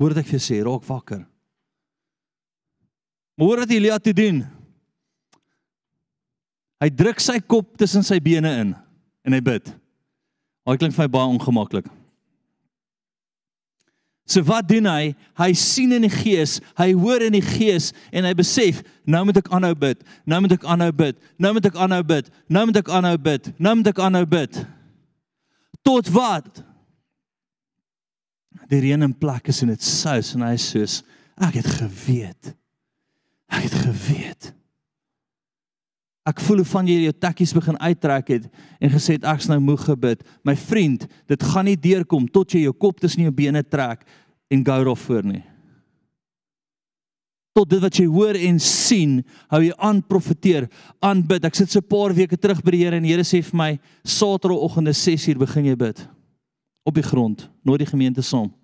[0.00, 1.20] Hoor wat ek vir jou sê, raak wakker.
[3.36, 4.42] Maar hoor wat Elia toe doen.
[6.80, 8.74] Hy druk sy kop tussen sy bene in
[9.28, 9.68] en hy bid.
[10.68, 11.88] Hy klink vir my baie ongemaklik.
[14.30, 15.10] So wat doen hy?
[15.40, 19.40] Hy sien in die gees, hy hoor in die gees en hy besef, nou moet
[19.42, 20.04] ek aanhou bid.
[20.22, 21.18] Nou moet ek aanhou bid.
[21.36, 22.30] Nou moet ek aanhou bid.
[22.46, 23.50] Nou moet ek aanhou bid.
[23.58, 24.60] Nou moet ek aanhou bid.
[25.84, 26.62] Tot wat?
[28.70, 31.00] Die reën in plek is en dit sous en hy is soos
[31.40, 32.54] ek het geweet.
[33.50, 34.50] Ek het geweet.
[36.28, 39.58] Ek voel hoe van jy jou tekkies begin uittrek het en gesê het ek's nou
[39.64, 40.20] moeg gebid.
[40.46, 44.04] My vriend, dit gaan nie deurkom tot jy jou kop tussen jou bene trek
[44.52, 45.42] en gou daar voor nie.
[47.56, 49.18] Tot dit wat jy hoor en sien,
[49.50, 50.68] hou jy aan profeteer,
[51.02, 51.48] aanbid.
[51.48, 53.56] Ek sit so 'n paar weke terug by die Here en die Here sê vir
[53.56, 56.06] my, Saterdagoggende 6uur begin jy bid
[56.84, 58.59] op die grond, nooit die gemeente saam.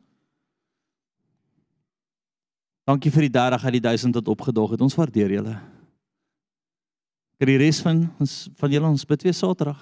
[2.87, 4.83] Dankie vir die 30 uit die 1000 wat opgedaag het.
[4.87, 5.57] Ons waardeer julle.
[7.37, 9.81] Vir die res van ons van julle ons bid weer Saterdag.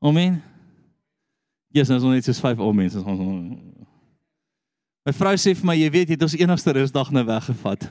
[0.00, 0.40] Amen.
[1.76, 3.02] Jesus, ons het net so vyf ou mense.
[5.06, 7.84] My vrou sê vir my, jy weet jy het ons enigste rusdag nou weggevat.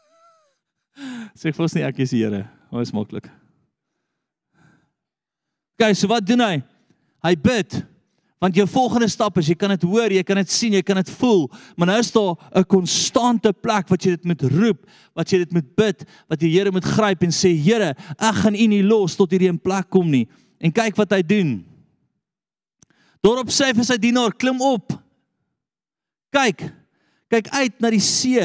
[1.38, 2.46] Sê ek vos nie ek is die Here.
[2.80, 3.28] Is maklik.
[5.80, 6.56] Gaan, so wat doen hy?
[7.24, 7.80] Hy bid.
[8.40, 10.96] Want jou volgende stap is jy kan dit hoor, jy kan dit sien, jy kan
[10.96, 11.42] dit voel,
[11.76, 15.52] maar nou is daar 'n konstante plek wat jy dit moet roep, wat jy dit
[15.52, 19.16] moet bid, wat die Here moet gryp en sê Here, ek gaan U nie los
[19.16, 20.26] tot hierdie in plek kom nie.
[20.58, 21.64] En kyk wat hy doen.
[23.20, 24.92] Daarop sê hy vir sy dienaar, klim op.
[26.32, 26.72] Kyk.
[27.30, 28.40] Kyk uit na die see.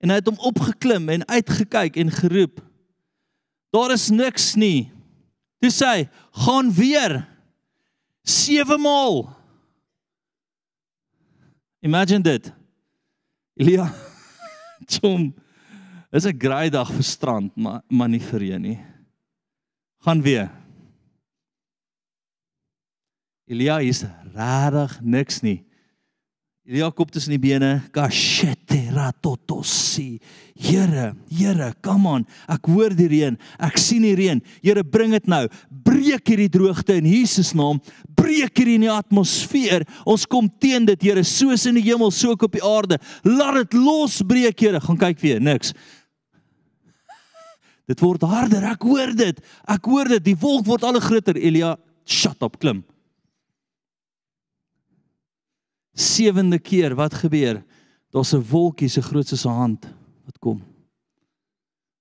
[0.00, 2.60] En hy het hom opgeklim en uitgekyk en geroep.
[3.72, 4.90] Daar is niks nie.
[5.60, 7.31] Toe sê hy, gaan weer.
[8.22, 9.28] 7 maal.
[11.80, 12.52] Imagine dit.
[13.54, 13.92] Elia.
[14.92, 15.32] Chom.
[16.12, 18.78] Dis 'n graai dag vir strand, maar maar nie vir reën nie.
[20.04, 20.50] Gaan weer.
[23.48, 24.04] Elia is
[24.34, 25.64] regtig niks nie.
[26.62, 30.20] Kop tussen die bene, kashete ratotosi.
[30.54, 32.26] Here, Here, come on.
[32.46, 33.34] Ek hoor die reën.
[33.58, 34.38] Ek sien die reën.
[34.62, 35.48] Here, bring dit nou.
[35.82, 37.80] Breek hierdie droogte in Jesus naam.
[38.14, 39.82] Breek hierdie in die atmosfeer.
[40.06, 43.00] Ons kom teen dit, Here, soos in die hemel, so ook op die aarde.
[43.26, 44.78] Laat dit losbreek, Here.
[44.86, 45.74] Gaan kyk weer, niks.
[47.90, 48.70] Dit word harder.
[48.70, 49.42] Ek hoor dit.
[49.66, 50.30] Ek hoor dit.
[50.30, 51.34] Die wolk word al groter.
[51.34, 51.74] Elia,
[52.06, 52.84] shut up, klim.
[55.94, 57.62] Sewende keer wat gebeur?
[58.12, 59.86] Daar's 'n wolkie so groot soos 'n hand
[60.24, 60.62] wat kom.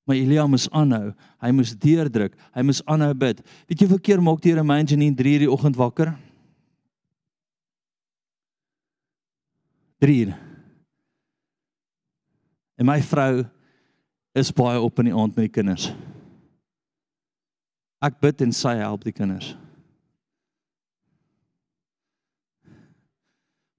[0.06, 1.13] Maar Elia moes aanhou.
[1.39, 2.36] Hy moes deurdruk.
[2.54, 3.41] Hy moes aanhou bid.
[3.67, 6.17] Weet jy hoeveel keer maak die Here my in 3 die oggend wakker?
[10.01, 10.34] 3.
[12.77, 13.45] En my vrou
[14.34, 15.91] is baie op in die aand met die kinders.
[18.01, 19.54] Ek bid en sy help die kinders.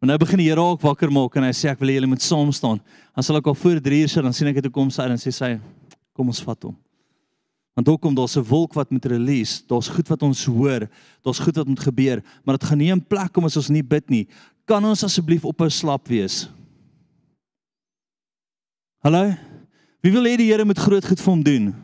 [0.02, 2.08] Maar nou begin die Here ook wakker maak en hy sê ek wil hê julle
[2.10, 2.80] moet saam staan.
[3.14, 5.20] Dan sal ek al voor 3 uur sit dan sien ek dit kom sy en
[5.22, 5.50] sê sy
[6.10, 6.72] kom ons vat hom.
[7.78, 10.88] Want ook kom daar's 'n wolk wat met release, daar's goed wat ons hoor,
[11.22, 13.82] daar's goed wat moet gebeur, maar dit gaan nie 'n plek kom as ons nie
[13.82, 14.26] bid nie.
[14.66, 16.48] Kan ons asseblief ophou slap wees?
[19.04, 19.36] Hallo?
[20.02, 21.74] Wie wil hê die Here moet groot goed vir hom doen?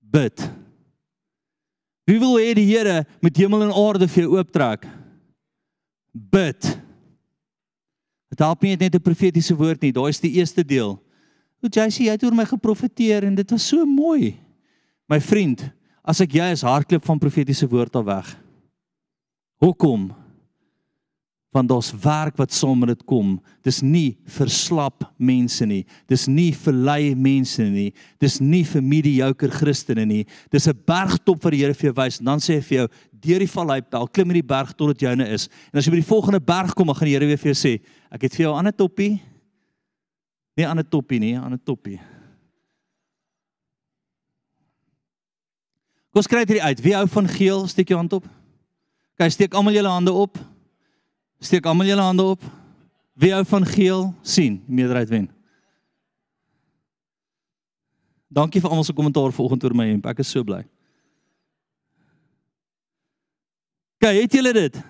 [0.00, 0.50] Bid.
[2.06, 4.86] Wie wil hê die Here moet hemel en aarde vir jou ooptrek?
[6.16, 6.76] Bid.
[8.32, 10.98] Dit help nie net 'n profetiese woord nie, daai is die eerste deel.
[11.60, 14.36] Hoe jy sê jy het oor my geprofeteer en dit was so mooi.
[15.08, 15.70] My vriend,
[16.04, 18.36] as ek jy is hardloop van profetiese woord af weg.
[19.62, 20.14] Hoekom?
[21.56, 23.36] Want daar's werk wat saam met dit kom.
[23.64, 25.82] Dis nie vir slap mense nie.
[26.10, 27.88] Dis nie vir lui mense nie.
[28.20, 30.26] Dis nie vir mediocre Christene nie.
[30.52, 32.18] Dis 'n bergtop wat die Here vir jou wys.
[32.18, 35.48] Dan sê hy vir jou, deur die valleipel, klim hierdie berg tot dit joune is.
[35.72, 37.68] En as jy by die volgende berg kom, dan gaan die Here weer vir jou
[37.68, 39.20] sê, ek het vir jou 'n ander toppie.
[40.56, 41.98] Nie 'n ander toppie nie, 'n ander toppie.
[46.12, 46.80] Kom ons kry dit uit.
[46.80, 47.66] Wie hou van geel?
[47.66, 48.24] Steek jou hand op.
[49.16, 50.55] Kyk, steek almal julle hande op.
[51.40, 52.42] Steek almal julle hande op.
[53.16, 54.14] Wie hou van geel?
[54.22, 55.28] sien, meerderheid wen.
[58.28, 60.06] Dankie vir almal se kommentaar vanoggend oor my hemp.
[60.06, 60.62] Ek is so bly.
[64.02, 64.80] Kyk, het julle dit?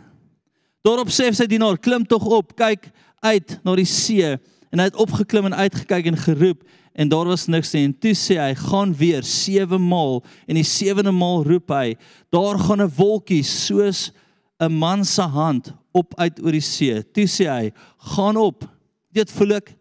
[0.86, 2.90] Daarop sê sy dienaar, klim tog op, kyk
[3.26, 4.34] uit na die see
[4.70, 6.64] en hy het opgeklim en uitgekyk en geroep
[6.96, 10.66] en daar was niks nie en toe sê hy gaan weer 7 maal en die
[10.66, 11.96] sewende maal roep hy
[12.34, 14.10] daar gaan 'n wolkie soos
[14.60, 17.02] 'n man se hand op uit oor die see.
[17.12, 18.68] Toe sê hy, "Gaan op."
[19.12, 19.76] Dit voel ek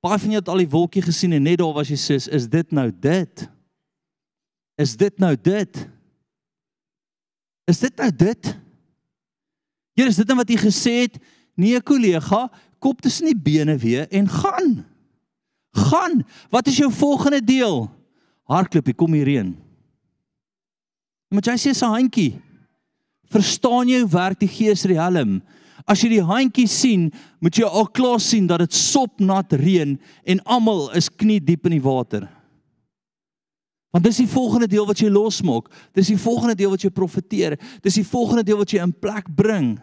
[0.00, 2.48] baie van julle het al die wolkie gesien en net daar was jy sê, "Is
[2.48, 3.48] dit nou dit?"
[4.78, 5.88] Is dit nou dit?
[7.66, 8.50] Is dit nou dit?
[9.98, 11.16] Hier is dit net wat jy gesê het,
[11.58, 12.44] nee kollega,
[12.78, 14.76] kop tussen die bene weer en gaan.
[15.74, 16.22] Gaan.
[16.54, 17.88] Wat is jou volgende deel?
[18.48, 19.50] Hardloop, kom hier reën.
[21.34, 22.38] Moet jy sê 'n handjie?
[23.32, 25.38] Verstaan jy hoe werk die gees riem?
[25.88, 27.08] As jy die handjie sien,
[27.40, 29.94] moet jy al klaar sien dat dit sopnat reën
[30.28, 32.26] en almal is knie diep in die water.
[33.94, 35.70] Want dis die volgende deel wat jy losmaak.
[35.96, 37.56] Dis die volgende deel wat jy profeteer.
[37.80, 39.78] Dis die volgende deel wat jy in plek bring.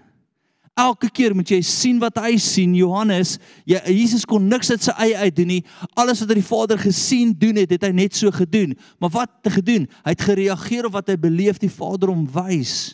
[0.78, 2.76] Elke keer moet jy sien wat hy sien.
[2.78, 5.62] Johannes, jy, Jesus kon niks uit sy eie uit doen nie.
[5.98, 8.76] Alles wat hy die Vader gesien doen het, het hy net so gedoen.
[9.02, 9.90] Maar wat het hy gedoen?
[10.04, 12.94] Hy het gereageer op wat hy beleef die Vader hom wys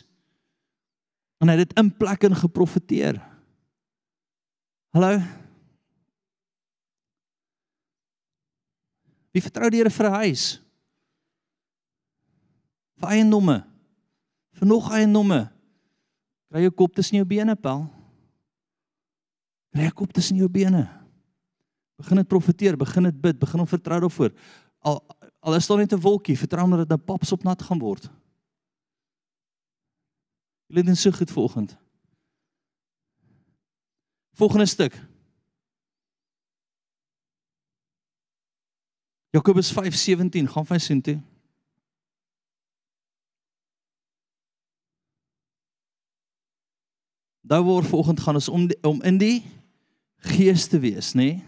[1.42, 3.18] en hy het dit in plek in geprofeteer.
[4.94, 5.16] Hallo.
[9.34, 10.60] Wie vertrou die Here vir 'n huis?
[13.00, 13.64] Vir eiendomme.
[14.52, 15.50] Vir nog eiendomme.
[16.50, 17.88] Kry jou kop tussen jou bene, Paul.
[19.72, 20.86] Kry jou kop tussen jou bene.
[21.96, 24.30] Begin dit profeteer, begin dit bid, begin om vertrou daarvoor.
[24.80, 25.02] Al
[25.40, 28.10] al is daar net 'n wolkie, vertrou dat dit 'n paps op nat gaan word.
[30.72, 31.76] Julle doen so goed vanoggend.
[34.32, 35.06] Volgende stuk.
[39.30, 41.20] Jakobus 5:17, gaan vir sien toe.
[47.40, 49.44] Daar word vanoggend gaan ons om die, om in die
[50.16, 51.20] gees te wees, nê?
[51.20, 51.44] Nee?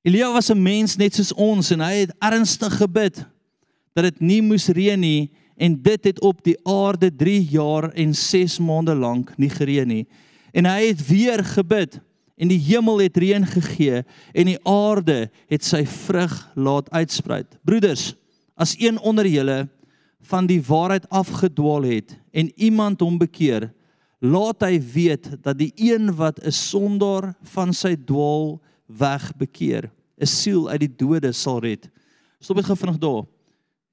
[0.00, 3.26] Elia was 'n mens net soos ons en hy het ernstig gebid
[3.92, 8.14] dat dit nie moes reën nie en dit het op die aarde 3 jaar en
[8.14, 10.04] 6 maande lank nie gereën nie.
[10.54, 11.98] En hy het weer gebid
[12.38, 17.58] en die hemel het reën gegee en die aarde het sy vrug laat uitspruit.
[17.66, 18.12] Broeders,
[18.54, 19.66] as een onder julle
[20.30, 23.72] van die waarheid afgedwaal het en iemand hom bekeer,
[24.22, 29.90] laat hy weet dat die een wat 'n sondaar van sy dwaal weg bekeer,
[30.20, 31.90] 'n siel uit die dode sal red.
[32.40, 33.26] Stop dit gou vinnig daar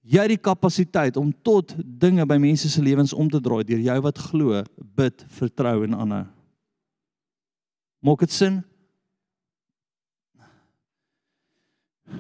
[0.05, 3.81] jy het die kapasiteit om tot dinge by mense se lewens om te draai deur
[3.81, 6.25] jou wat glo, bid, vertrou en aanhou.
[8.05, 8.59] Maak dit sin?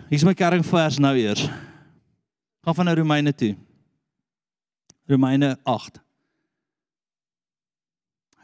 [0.09, 1.45] Hier is my kernvers nou eers.
[2.65, 3.53] Gaan van Romeine toe.
[5.05, 5.99] Romeine 8.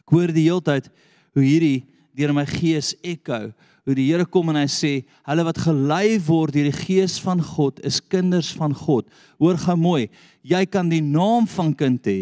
[0.04, 0.92] Ek hoor die hele tyd
[1.34, 1.80] hoe hierdie
[2.14, 3.48] deur my gees ekko
[3.86, 4.92] hoe die Here kom en hy sê,
[5.26, 9.08] hulle wat gelei word deur die Gees van God is kinders van God.
[9.42, 10.10] Hoor gou mooi,
[10.46, 12.20] jy kan die naam van kind hê,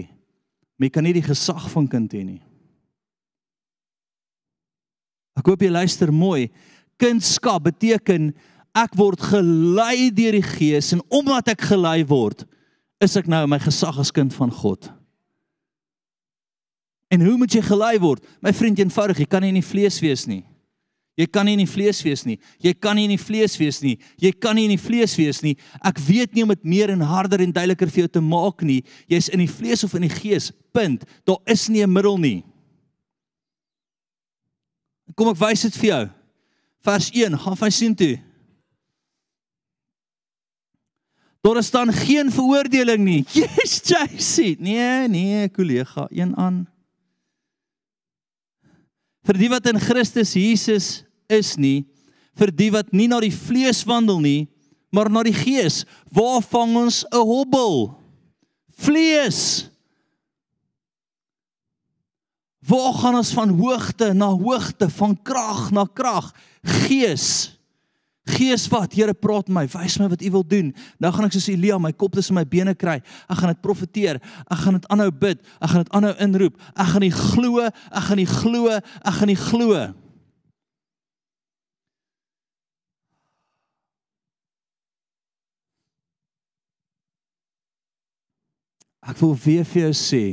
[0.78, 2.42] maar jy kan nie die gesag van kind hê nie.
[5.40, 6.50] Ek hoop jy luister mooi.
[7.00, 8.32] Kindskap beteken
[8.76, 12.46] ek word gelei deur die Gees en omdat ek gelei word,
[13.00, 14.90] is ek nou my gesag as kind van God.
[17.10, 18.24] En hoe moet jy gelei word?
[18.44, 20.44] My vriend, eenvoudig, jy kan nie in die vlees wees nie.
[21.20, 22.38] Jy kan nie in die vlees wees nie.
[22.64, 23.98] Jy kan nie in die vlees wees nie.
[24.22, 25.58] Jy kan nie in die vlees wees nie.
[25.84, 28.80] Ek weet nie om dit meer en harder en duideliker vir jou te maak nie.
[29.12, 30.54] Jy's in die vlees of in die gees.
[30.72, 31.04] Punt.
[31.28, 32.44] Daar is nie 'n middel nie.
[35.16, 36.10] Kom ek wys dit vir jou.
[36.82, 38.20] Vers 1, gaan van sien toe.
[41.42, 43.26] Daar staan geen veroordeling nie.
[43.34, 44.60] Yes, JC.
[44.60, 46.68] Nee, nee, kollega, een aan.
[49.24, 51.86] Vir die wat in Christus Jesus is nie
[52.40, 54.48] vir die wat nie na die vlees wandel nie,
[54.96, 55.84] maar na die gees.
[56.12, 57.96] Waar vang ons 'n hobbel?
[58.80, 59.70] Vlees.
[62.64, 66.34] Waar gaan ons van hoogte na hoogte, van krag na krag?
[66.64, 67.58] Gees.
[68.26, 68.94] Gees wat?
[68.94, 70.76] Here praat my, wys my wat U wil doen.
[71.00, 73.02] Nou gaan ek soos Elia my kop tussen my bene kry.
[73.28, 74.20] Ek gaan dit profeteer.
[74.52, 75.42] Ek gaan dit aanhou bid.
[75.60, 76.60] Ek gaan dit aanhou inroep.
[76.76, 79.74] Ek gaan nie glo, ek gaan nie glo, ek gaan nie glo.
[79.74, 80.09] Ek
[89.18, 90.24] wil weer vir jou sê.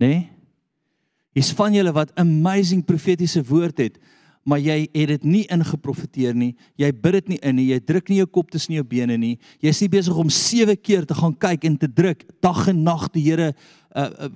[0.00, 0.30] Nee?
[1.36, 4.00] Hier's van julle wat amazing profetiese woord het
[4.42, 6.54] maar jy het dit nie ingeprofeteer nie.
[6.80, 7.66] Jy bid dit nie in nie.
[7.70, 9.34] Jy druk nie jou kop tussen jou bene nie.
[9.62, 13.08] Jy's nie besig om 7 keer te gaan kyk en te druk dag en nag
[13.14, 14.32] die Here uh, uh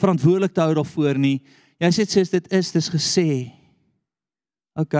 [0.00, 1.42] verantwoordelik te hou daarvoor nie.
[1.76, 3.26] Jy sê dit is dis gesê.
[4.80, 4.94] OK.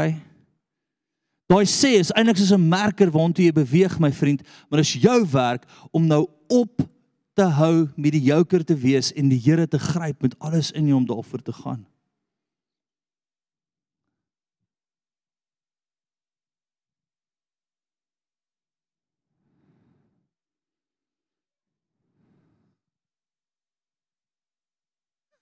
[1.51, 5.27] Daai sê is eintlik soos 'n merker waartoe jy beweeg my vriend, maar dis jou
[5.33, 6.87] werk om nou op
[7.35, 10.87] te hou met die joker te wees en die Here te gryp met alles in
[10.87, 11.87] jou om daarvoor te gaan.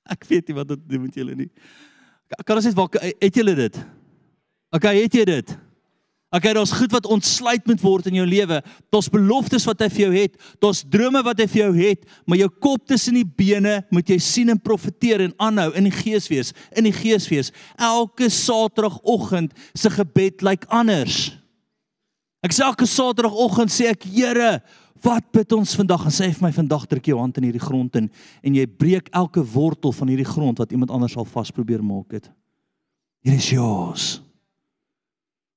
[0.09, 1.51] Ek weet nie wat dit met julle nie.
[2.45, 2.89] Kan ons net waar
[3.21, 3.87] het julle dit?
[4.73, 5.68] Okay, het jy dit?
[6.29, 8.59] Okay, daar's goed wat ontsluit moet word in jou lewe.
[8.93, 12.37] Daar's beloftes wat hy vir jou het, daar's drome wat hy vir jou het, maar
[12.37, 16.29] jou kop tussen die bene moet jy sien en profeteer en aanhou in die gees
[16.29, 17.49] wees, in die gees wees.
[17.81, 21.31] Elke Saterdagoggend se gebed lyk like anders.
[22.45, 24.59] Ek sê elke Saterdagoggend sê ek, Here,
[24.99, 26.09] Wat bid ons vandag?
[26.09, 28.09] En sê vir my vandag druk jou hand in hierdie grond in
[28.43, 32.17] en jy breek elke wortel van hierdie grond wat iemand anders al vas probeer maak
[32.19, 32.27] het.
[33.23, 34.17] Hier is joos.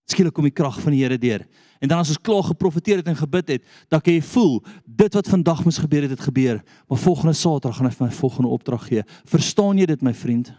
[0.10, 1.46] Skielik kom die krag van die Here deur.
[1.82, 5.14] En dan as ons klaar geprofeteer het en gebid het, dan kan jy voel dit
[5.14, 6.64] wat vandag moes gebeur het, het gebeur.
[6.88, 9.06] Maar volgende Saterdag gaan hy vir my volgende opdrag gee.
[9.30, 10.52] Verstaan jy dit my vriend?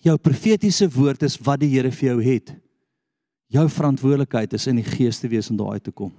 [0.00, 2.56] Jou profetiese woord is wat die Here vir jou het
[3.50, 6.12] jou verantwoordelikheid is in die gees te wees om daar uit te kom.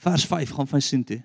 [0.00, 1.18] Vers 5 gaan van sien toe.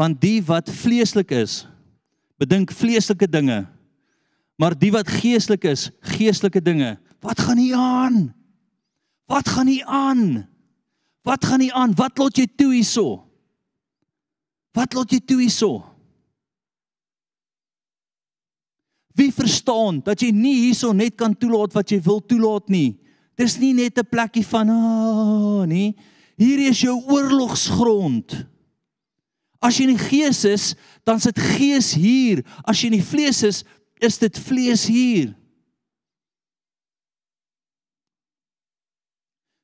[0.00, 1.66] Want die wat vleeslik is,
[2.40, 3.66] bedink vleeslike dinge.
[4.56, 6.94] Maar die wat geestelik is, geestelike dinge.
[7.20, 8.30] Wat gaan hier aan?
[9.28, 10.48] Wat gaan hier aan?
[11.24, 11.92] Wat gaan nie aan?
[11.96, 13.20] Wat laat jy toe hierso?
[14.76, 15.82] Wat laat jy toe hierso?
[19.16, 22.96] Wie verstaan dat jy nie hierso net kan toelaat wat jy wil toelaat nie?
[23.36, 25.96] Dis nie net 'n plekkie van ah, nie.
[26.36, 28.46] Hier is jou oorlogsgrond.
[29.60, 30.70] As jy in die gees is,
[31.04, 32.40] dan sit gees hier.
[32.64, 33.62] As jy in die vlees is,
[34.00, 35.34] is dit vlees hier.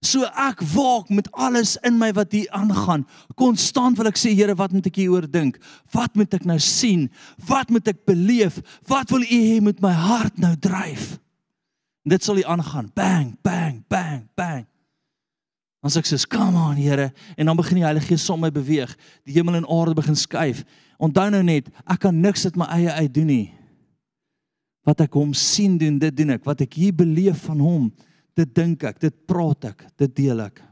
[0.07, 3.07] So ek waak met alles in my wat hier aangaan.
[3.41, 5.59] Konstant wil ek sê Here, wat moet ek hieroor dink?
[5.95, 7.09] Wat moet ek nou sien?
[7.49, 8.61] Wat moet ek beleef?
[8.87, 11.17] Wat wil U hê moet my hart nou dryf?
[12.07, 12.93] En dit sal hier aangaan.
[12.95, 14.63] Bang, bang, bang, bang.
[15.83, 18.51] Dan sê ek sê, "Come on, Here." En dan begin die Heilige Gees som my
[18.51, 18.97] beweeg.
[19.25, 20.65] Die hemel en aarde begin skuif.
[20.99, 23.55] Onthou nou net, ek kan niks uit my eie uit doen nie.
[24.85, 26.45] Wat ek hom sien doen, dit doen ek.
[26.45, 27.93] Wat ek hier beleef van hom,
[28.35, 30.63] dit dink ek, dit praat ek, dit deel ek.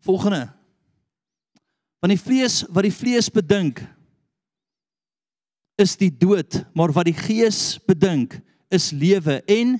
[0.00, 0.48] Volgende.
[2.00, 3.82] Want die vlees wat die vlees bedink
[5.78, 8.40] is die dood, maar wat die gees bedink
[8.74, 9.76] is lewe en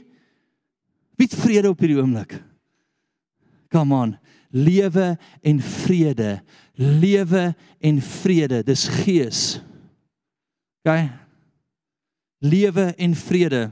[1.19, 2.37] wie vrede op hierdie oomblik?
[3.73, 4.15] Come on,
[4.55, 6.39] lewe en vrede,
[6.79, 7.55] lewe
[7.85, 9.43] en vrede, dis gees.
[10.87, 11.11] OK?
[12.39, 13.69] Lewe en vrede.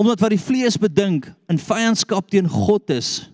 [0.00, 3.28] Omdat wat die vlees bedink in vyandskap teen God is.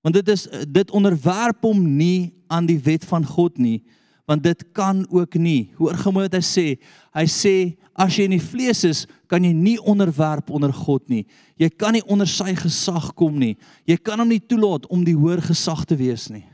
[0.00, 3.82] Want dit is dit onderwerp hom nie aan die wet van God nie,
[4.26, 5.70] want dit kan ook nie.
[5.78, 6.66] Hoor gou wat hy sê.
[7.14, 7.54] Hy sê
[7.94, 11.22] as jy in die vlees is, kan jy nie onderwerp onder God nie.
[11.56, 13.54] Jy kan nie onder sy gesag kom nie.
[13.86, 16.44] Jy kan hom nie toelaat om die hoër gesag te wees nie.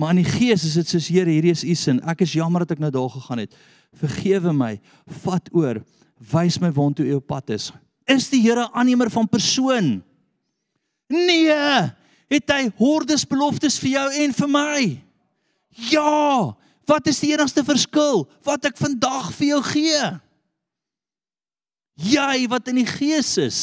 [0.00, 2.00] Maar in die gees is dit soos Here, hierdie is u sin.
[2.08, 3.52] Ek is jammer dat ek nou daar gegaan het.
[4.00, 4.74] Vergewe my.
[5.22, 5.84] Vat oor.
[6.32, 7.70] Wys my waantoe u op pad is.
[8.10, 10.00] Is die Here aannemer van persoon?
[11.12, 11.92] Nee.
[12.32, 14.82] Het hy hordes beloftes vir jou en vir my?
[15.92, 16.52] Ja.
[16.88, 20.06] Wat is die enigste verskil wat ek vandag vir jou gee?
[22.02, 23.60] Jy wat in die gees is.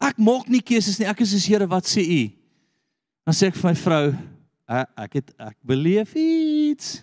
[0.00, 1.08] Ek maak nie keuses nie.
[1.08, 2.22] Ek is soos Here, wat sê u?
[3.28, 4.04] Dan sê ek vir my vrou,
[5.04, 6.98] ek het ek beleef iets.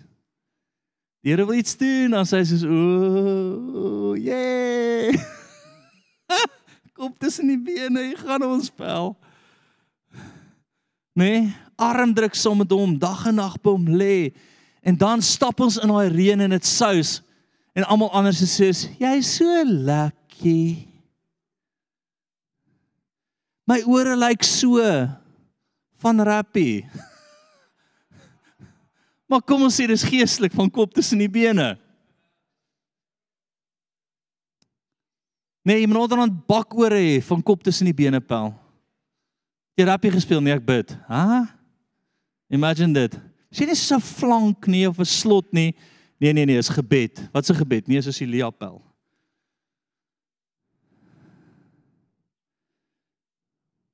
[1.22, 5.14] Die Here wil iets doen, dan sê sy soos ooh, yeah.
[6.98, 9.12] Kom tussen die bene, jy gaan ons spel.
[11.14, 11.44] Nee,
[11.78, 14.32] arm druk saam met hom, dag en nag by hom lê.
[14.82, 17.20] En dan stap ons in daai reën en dit sous
[17.78, 20.88] en almal anders sê jy's so lucky.
[23.68, 24.82] My ore lyk so
[26.02, 26.82] van rappie.
[29.28, 31.76] Maar kom ons sê dis geestelik van kop tussen die bene.
[35.68, 38.54] Nee, jy moet dan 'n bakore hê van kop tussen die bene pel.
[39.76, 40.96] Jy rappie gespeel nie ek bid.
[41.08, 41.44] Ha?
[42.48, 43.20] Imagine dit.
[43.50, 45.74] Sien jy so 'n flank nie of 'n slot nie?
[46.18, 47.28] Nee nee nee, is gebed.
[47.32, 47.86] Wat 'n gebed?
[47.86, 48.82] Nee, soos die Leapel.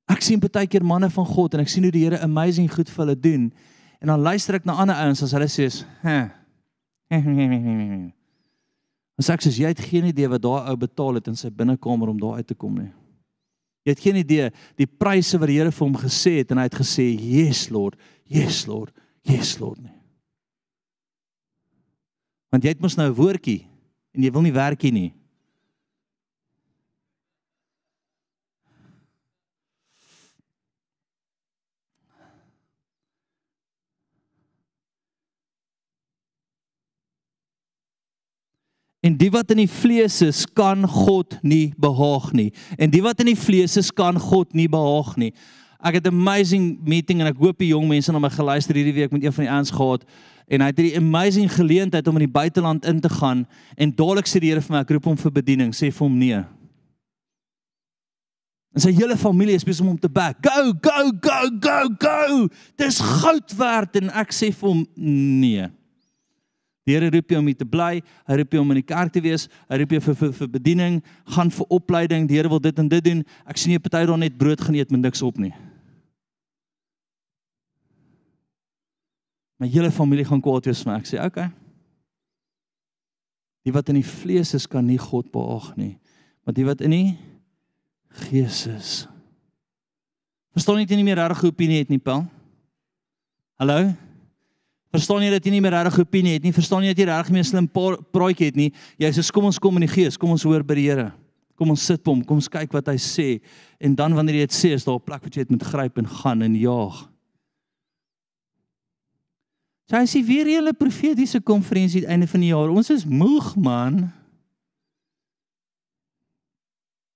[0.07, 2.89] Ek sien baie keer manne van God en ek sien hoe die Here amazing goed
[2.89, 3.53] vir hulle doen.
[3.99, 6.31] En dan luister ek na ander ouens as hulle sê, "Hè."
[9.15, 12.19] Ons sê jy het geen idee wat daai ou betaal het in sy binnekamer om
[12.19, 12.91] daar uit te kom nie.
[13.85, 16.63] Jy het geen idee die pryse wat die Here vir hom gesê het en hy
[16.63, 18.91] het gesê, "Yes Lord, yes Lord,
[19.23, 19.93] yes Lord." Nie.
[22.51, 23.67] Want jy het mos nou 'n woordjie
[24.15, 25.13] en jy wil nie werkie nie.
[39.05, 42.49] En die wat in die vlees is, kan God nie behaag nie.
[42.81, 45.31] En die wat in die vlees is, kan God nie behaag nie.
[45.85, 48.95] Ek het 'n amazing meeting en ek hoop die jong mense na my geluister hierdie
[48.95, 50.03] week met een van die ouens gehad
[50.47, 53.45] en hy het hierdie amazing geleentheid om in die buiteland in te gaan
[53.77, 56.17] en dadelik sê die Here vir my ek roep hom vir bediening, sê vir hom
[56.17, 56.43] nee.
[58.73, 60.37] En sy hele familie is besig om hom te back.
[60.41, 62.49] Go, go, go, go, go.
[62.75, 65.69] Dis goud werd en ek sê vir hom nee.
[66.85, 68.01] Die Here roep jou om hier te bly.
[68.29, 69.47] Hy roep jou om in die kerk te wees.
[69.69, 70.99] Hy roep jou vir vir, vir bediening,
[71.35, 72.27] gaan vir opleiding.
[72.29, 73.23] Die Here wil dit en dit doen.
[73.49, 75.53] Ek sien jy party daar net brood geneet met niks op nie.
[79.57, 80.99] My hele familie gaan kwaad wees vir my.
[80.99, 81.25] Ek sê, "Oké.
[81.25, 81.51] Okay.
[83.65, 85.97] Die wat in die vlees is, kan nie God behaag nie.
[86.45, 87.17] Maar die wat in die
[88.29, 88.91] gees is,
[90.53, 92.27] verstaan jy nie meer reg opinie het nie, Paul?
[93.57, 94.04] Hallo?
[94.95, 96.53] Verstaan jy dat jy nie meer regtig opinie het nie?
[96.55, 98.69] Verstaan jy dat jy regtig meer slim praatjie het nie?
[99.01, 101.09] Jy sê kom ons kom in die gees, kom ons hoor by die Here.
[101.59, 103.27] Kom ons sit hom, kom ons kyk wat hy sê
[103.79, 105.97] en dan wanneer jy dit sê, is daar 'n plek wat jy dit moet gryp
[105.99, 107.07] en gaan en jaag.
[109.91, 112.69] Sy sê weer julle profetiese konferensie aan die einde van die jaar.
[112.69, 114.11] Ons is moeg man.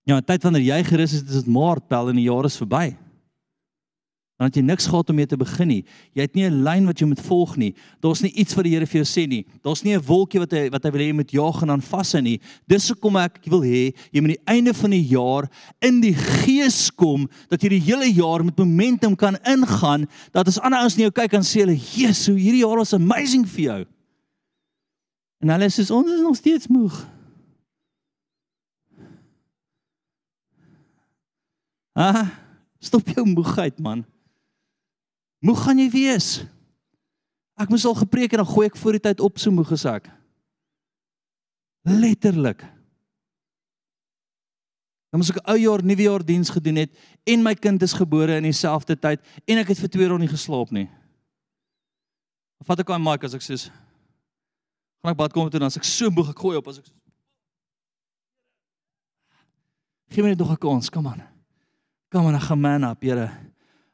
[0.05, 2.95] Ja, tyd wanneer jy gerus is, is dit maart, pel en die jaar is verby
[4.39, 5.81] dan het jy niks gehad om mee te begin nie.
[6.15, 7.73] Jy het nie 'n lyn wat jy moet volg nie.
[7.99, 9.45] Daar's nie iets wat die Here vir jou sê nie.
[9.61, 11.81] Daar's nie 'n wolkie wat hy wat hy wil hê jy moet jaag en dan
[11.81, 12.39] vashou nie.
[12.65, 15.49] Dis hoekom ek wil hê jy moet die einde van die jaar
[15.81, 20.59] in die gees kom dat jy die hele jaar met momentum kan ingaan dat as
[20.59, 23.85] ander ouens na jou kyk en sê hulle, "Jesus, hierdie jaar was amazing vir jou."
[25.41, 27.07] En hulle sê ons is nog steeds moeg.
[31.93, 32.29] Ah,
[32.79, 34.05] stop jou moegheid man.
[35.39, 36.29] Moeg gaan jy wees.
[37.59, 39.85] Ek moes al gepreek en dan gooi ek voor die tyd op so moeg as
[39.87, 40.09] ek.
[41.87, 42.63] Letterlik.
[45.09, 46.91] Dan moes ek 'n ou jaar nuwe jaar diens gedoen het
[47.25, 50.27] en my kind is gebore in dieselfde tyd en ek het vir 2 ure nie
[50.27, 50.87] geslaap nie.
[52.59, 53.71] Dan vat ek aan my as ek sê
[55.01, 56.85] gaan ek bad kom toe dan as ek so moeg ek gooi op as ek
[60.09, 61.21] Gee my net nog 'n kans, kom aan.
[62.09, 63.29] Kom aan, gaan man up, Here.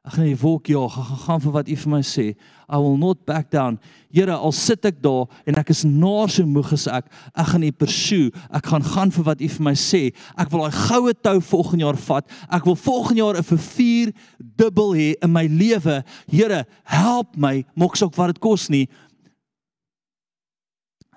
[0.05, 2.25] Ek gaan die wolk jaag, ek gaan gaan vir wat U vir my sê.
[2.69, 3.79] I will not back down.
[4.13, 7.65] Here, al sit ek daar en ek is naar so moeg as ek, ek gaan
[7.65, 8.27] U pursue.
[8.53, 10.03] Ek gaan gaan vir wat U vir my sê.
[10.37, 12.37] Ek wil daai goue tou volgende jaar vat.
[12.53, 16.03] Ek wil volgende jaar 'n vervier dubbel hê in my lewe.
[16.29, 18.87] Here, help my, moks ook wat dit kos nie.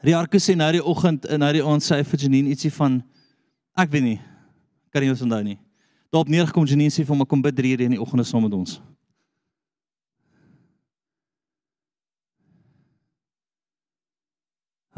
[0.00, 3.02] Riarke sê nou die oggend en nou die aand sê vir Janine ietsie van
[3.76, 4.20] ek weet nie.
[4.90, 5.67] Kan nie onthou nie
[6.10, 8.54] daarop neergekom Janine sê vir hom kom bid 3 ure in die oggende saam met
[8.56, 8.80] ons.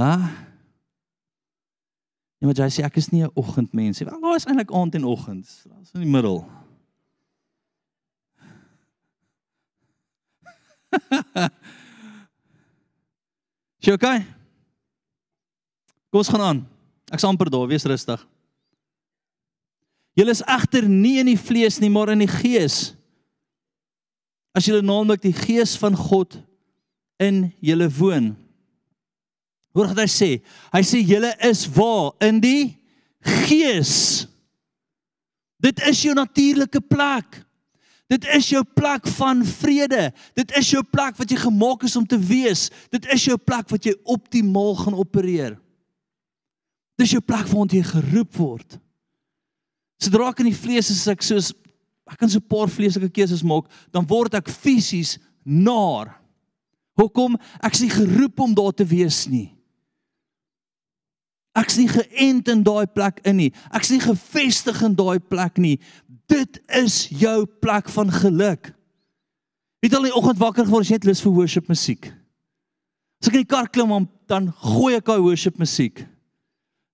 [0.01, 0.13] Ha?
[2.41, 4.09] Ja, maar jy sê ek is nie 'n oggendmens nie.
[4.09, 5.45] Wel, is eintlik aand en oggend.
[5.45, 6.49] Is in die middel.
[13.85, 14.27] Jy okay?
[16.11, 16.69] Kom ons gaan aan.
[17.13, 18.27] Ek's amper daar, wees rustig.
[20.19, 22.97] Julle is egter nie in die vlees nie, maar in die gees.
[24.51, 26.35] as julle naamlik die gees van God
[27.23, 28.33] in julle woon.
[29.77, 30.31] Hoor wat hy sê?
[30.73, 32.65] Hy sê julle is waar in die
[33.47, 34.27] gees.
[35.63, 37.43] Dit is jou natuurlike plek.
[38.11, 40.09] Dit is jou plek van vrede.
[40.35, 42.67] Dit is jou plek wat jy gemaak is om te wees.
[42.91, 45.55] Dit is jou plek wat jy optimaal gaan opereer.
[46.99, 48.81] Dis jou plek waar jy geroep word.
[50.01, 51.53] Sodra ek in die vlees is, ek soos
[52.11, 56.17] ek kan so 'n paar vleeslike keuses maak, dan word ek fisies naar.
[56.99, 57.37] Hoekom?
[57.63, 59.57] Ek is nie geroep om daar te wees nie.
[61.55, 63.53] Ek's nie geënt in daai plek in nie.
[63.75, 65.79] Ek's nie gefestig in daai plek nie.
[66.27, 68.73] Dit is jou plek van geluk.
[69.81, 72.13] Het al die oggend wakker geword as jy net lus vir worship musiek.
[73.21, 76.07] As ek in die kar klim dan gooi ek daai worship musiek.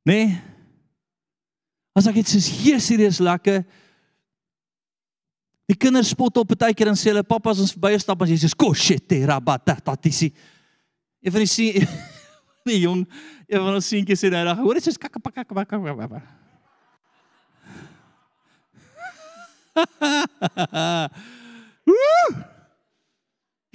[0.06, 0.26] Nê?
[0.26, 0.55] Nee?
[1.96, 2.76] As ek dit sê hier
[3.08, 3.64] is lekker.
[5.66, 8.30] Die kinders spot op baie keer en sê hulle pappa as ons verby stap as
[8.30, 10.28] jy sê ko shit rabata tatisi.
[11.24, 11.88] Een van die sien
[12.68, 13.06] die jong
[13.48, 16.20] een van ons seentjies sê nou hoor dit is kakka pakka pakka pakka.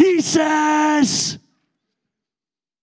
[0.01, 1.37] Jesus!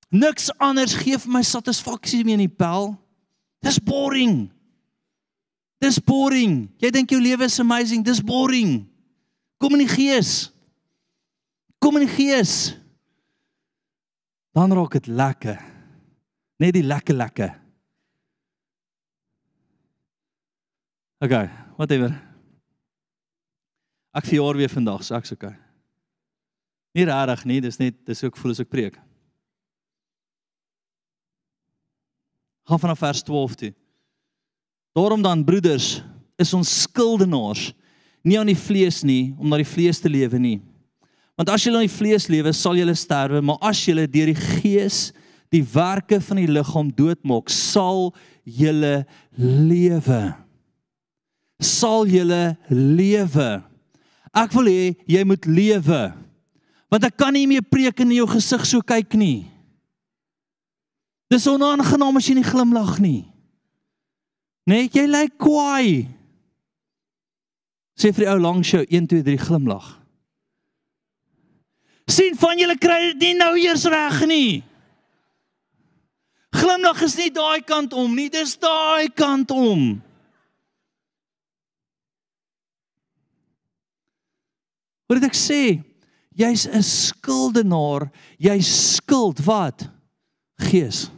[0.09, 2.95] Niks anders gee vir my satisfaksie meer in die pel.
[3.64, 4.58] Dis boring.
[5.79, 6.66] Dis boring.
[6.83, 8.83] Jy dink jou lewe is amazing, dis boring.
[9.62, 10.51] Kom in die gees.
[11.79, 12.74] Kom in die gees.
[14.55, 15.59] Dan raak dit lekker.
[16.59, 17.55] Net die lekker lekker.
[21.22, 21.47] Okay,
[21.79, 22.14] whatever.
[24.18, 25.55] Ek verjaar weer vandag, so ek's okay.
[26.95, 28.97] Nie regtig nie, dis net dis ook voel as ek preek.
[32.68, 33.72] Gaan vanaf vers 12 toe.
[34.97, 36.01] Daarom dan broeders,
[36.39, 37.72] is ons skuldenaars
[38.22, 40.59] nie aan die vlees nie om na die vlees te lewe nie.
[41.39, 44.39] Want as jy in die vlees lewe, sal jy sterwe, maar as jy deur die
[44.61, 45.09] gees
[45.55, 48.11] die werke van die liggaam doodmaak, sal
[48.45, 48.74] jy
[49.39, 50.22] lewe.
[51.62, 52.24] Sal jy
[52.68, 53.51] lewe.
[54.34, 56.03] Ek wil hê jy moet lewe.
[56.89, 59.47] Want ek kan nie meer preek in jou gesig so kyk nie.
[61.28, 63.22] Dis onaangenaam as jy nie glimlag nie.
[64.69, 66.05] Nee, jy lyk kwaai.
[67.99, 69.95] Sê vir die ou langs jou 1 2 3 glimlag.
[72.09, 74.62] sien van julle kry dit nie nou eers reg nie.
[76.57, 79.83] Glimlag is nie daai kant om nie, dis daai kant om.
[85.09, 85.81] Wat ek sê,
[86.33, 89.89] jy's 'n skuldenaar, jy skuld wat?
[90.59, 91.11] Gees.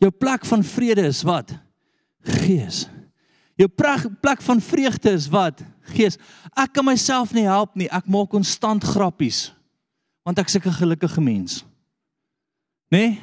[0.00, 1.65] Jou plek van vrede is wat?
[2.26, 2.84] Gees.
[3.56, 3.70] Jou
[4.20, 5.62] plek van vreugde is wat?
[5.94, 6.18] Gees.
[6.52, 7.88] Ek kan myself nie help nie.
[7.88, 9.46] Ek maak konstant grappies.
[10.26, 11.64] Want ek's 'n gelukkige mens.
[12.90, 12.98] Né?
[12.98, 13.20] Nee?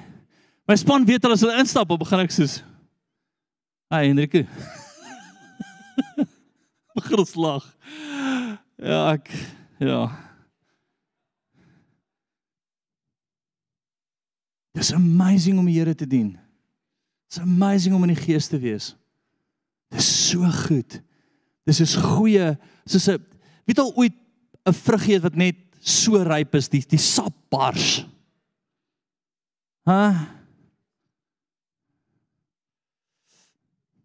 [0.67, 2.63] My span weet al as hulle instap, dan begin ek soos
[3.93, 4.47] Ai, Hendrikke.
[6.97, 7.65] Begin ons lag.
[8.81, 9.29] Ja, ek
[9.77, 9.99] ja.
[14.73, 16.33] Dis amazing om die Here te dien.
[17.33, 18.91] Dis amazing om in die gees te wees.
[19.89, 20.99] Dis so goed.
[21.65, 22.51] Dis is goeie,
[22.85, 23.17] soos 'n
[23.65, 24.13] weet al ooit
[24.69, 28.05] 'n vrug eet wat net so ryp is, die die sap bars.
[29.89, 30.29] Ha?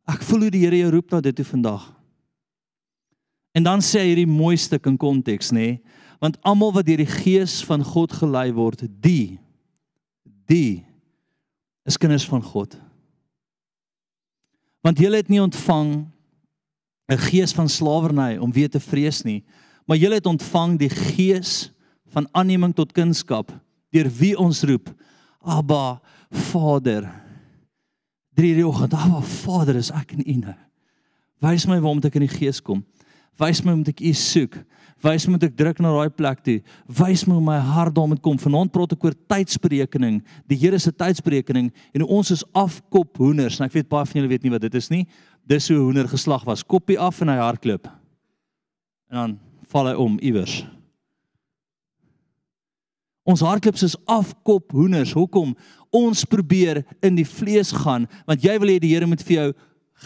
[0.09, 1.95] Ek voel hoe die Here jou roep na dit toe vandag.
[3.53, 5.77] En dan sê hy hierdie mooi stuk in konteks, nê?
[5.77, 5.83] Nee?
[6.19, 9.39] Want almal wat deur die Gees van God gelei word, die
[10.47, 10.87] die
[11.85, 12.88] is kinders van God.
[14.89, 16.09] Want julle het nie ontvang
[17.13, 19.45] 'n gees van slawerny om weer te vrees nie,
[19.85, 21.73] maar julle het ontvang die gees
[22.09, 23.53] van aanneming tot kindskap
[23.91, 24.89] deur wie ons roep
[25.41, 27.05] Abba Vader.
[28.35, 30.57] Drie die oggend, Abba Vader, is ek in U nou.
[31.41, 32.85] Wys my waar moet ek in die gees kom?
[33.39, 34.59] Wys my hoe moet ek U soek?
[35.05, 36.57] Wys my moet ek druk na daai plek toe?
[36.99, 38.39] Wys my hoe my hart daar moet kom.
[38.41, 40.19] Vanaand praat ek oor tydsberekening,
[40.51, 43.61] die Here se tydsberekening en ons is afkop hoenders.
[43.61, 45.05] Nou ek weet baie van julle weet nie wat dit is nie.
[45.49, 46.67] Dis hoe hoender geslag was.
[46.67, 47.87] Koppie af en hy hardloop.
[49.13, 49.39] En dan
[49.71, 50.59] val hy om iewers.
[53.29, 55.15] Ons hardloops is afkop hoenders.
[55.15, 55.55] Hoekom?
[55.95, 59.49] Ons probeer in die vlees gaan want jy wil hê die Here moet vir jou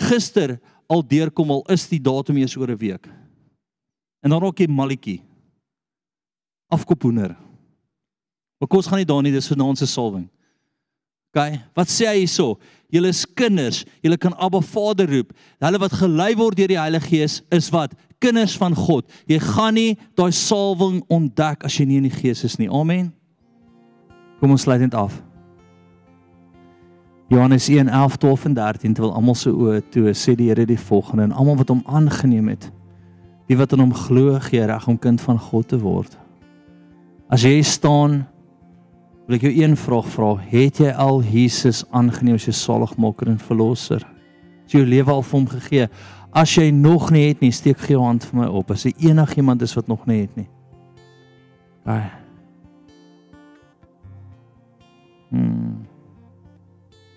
[0.04, 0.58] gister
[0.92, 3.08] al deurkom al is die datum eers oor 'n week.
[4.22, 5.22] En dan ook 'n malletjie.
[6.68, 7.36] Afkophoender.
[8.58, 10.28] Maar kos gaan nie daar nie, dis ons se salwing.
[11.34, 12.58] OK, wat sê hy hierso?
[12.88, 15.32] Julle is kinders, julle kan Abba Vader roep.
[15.58, 17.94] Hulle wat gelei word deur die Heilige Gees is wat?
[18.22, 19.10] kinders van God.
[19.26, 22.70] Jy gaan nie daai salwing ontdek as jy nie in die Gees is nie.
[22.70, 23.10] Amen.
[24.40, 25.18] Kom ons sluit dit af.
[27.32, 30.78] Johannes 1 11 12 en 13 terwyl almal se oë toe sê die Here die
[30.78, 32.68] volgende en almal wat hom aangeneem het
[33.50, 36.14] die wat in hom glo gee reg om kind van God te word.
[37.32, 38.22] As jy staan
[39.26, 43.38] wil ek jou een vraag vra, het jy al Jesus aangeneem as jou saligmaker en
[43.40, 44.02] verlosser?
[44.64, 45.86] Het jy jou lewe al vir hom gegee?
[46.32, 48.72] As jy nog nie het nie, steek gee jou hand vir my op.
[48.74, 50.48] As jy enigiemand is wat nog nie het nie.
[51.88, 52.04] Ai.
[55.32, 55.82] Hmm.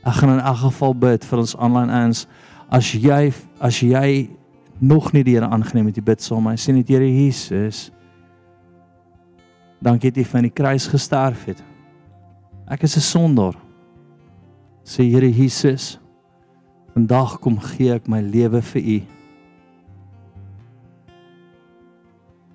[0.05, 2.26] Ek gaan in elk geval bid vir ons online eens
[2.73, 4.30] as jy as jy
[4.80, 6.55] nog nie die Here aangeneem het, jy bid saam my.
[6.59, 7.89] Sê net Here Jesus.
[9.84, 11.61] Dankie dat jy van die kruis gesterf het.
[12.67, 13.55] Ek is 'n sondaar.
[14.84, 15.99] Sê Here Jesus,
[16.93, 19.01] vandag kom gee ek my lewe vir U.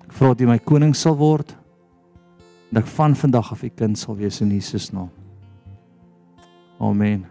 [0.03, 1.55] Ek vra dat U my koning sal word.
[2.71, 5.09] Dat ek van vandag af U kind sal wees in Jesus naam.
[6.79, 7.30] Amen.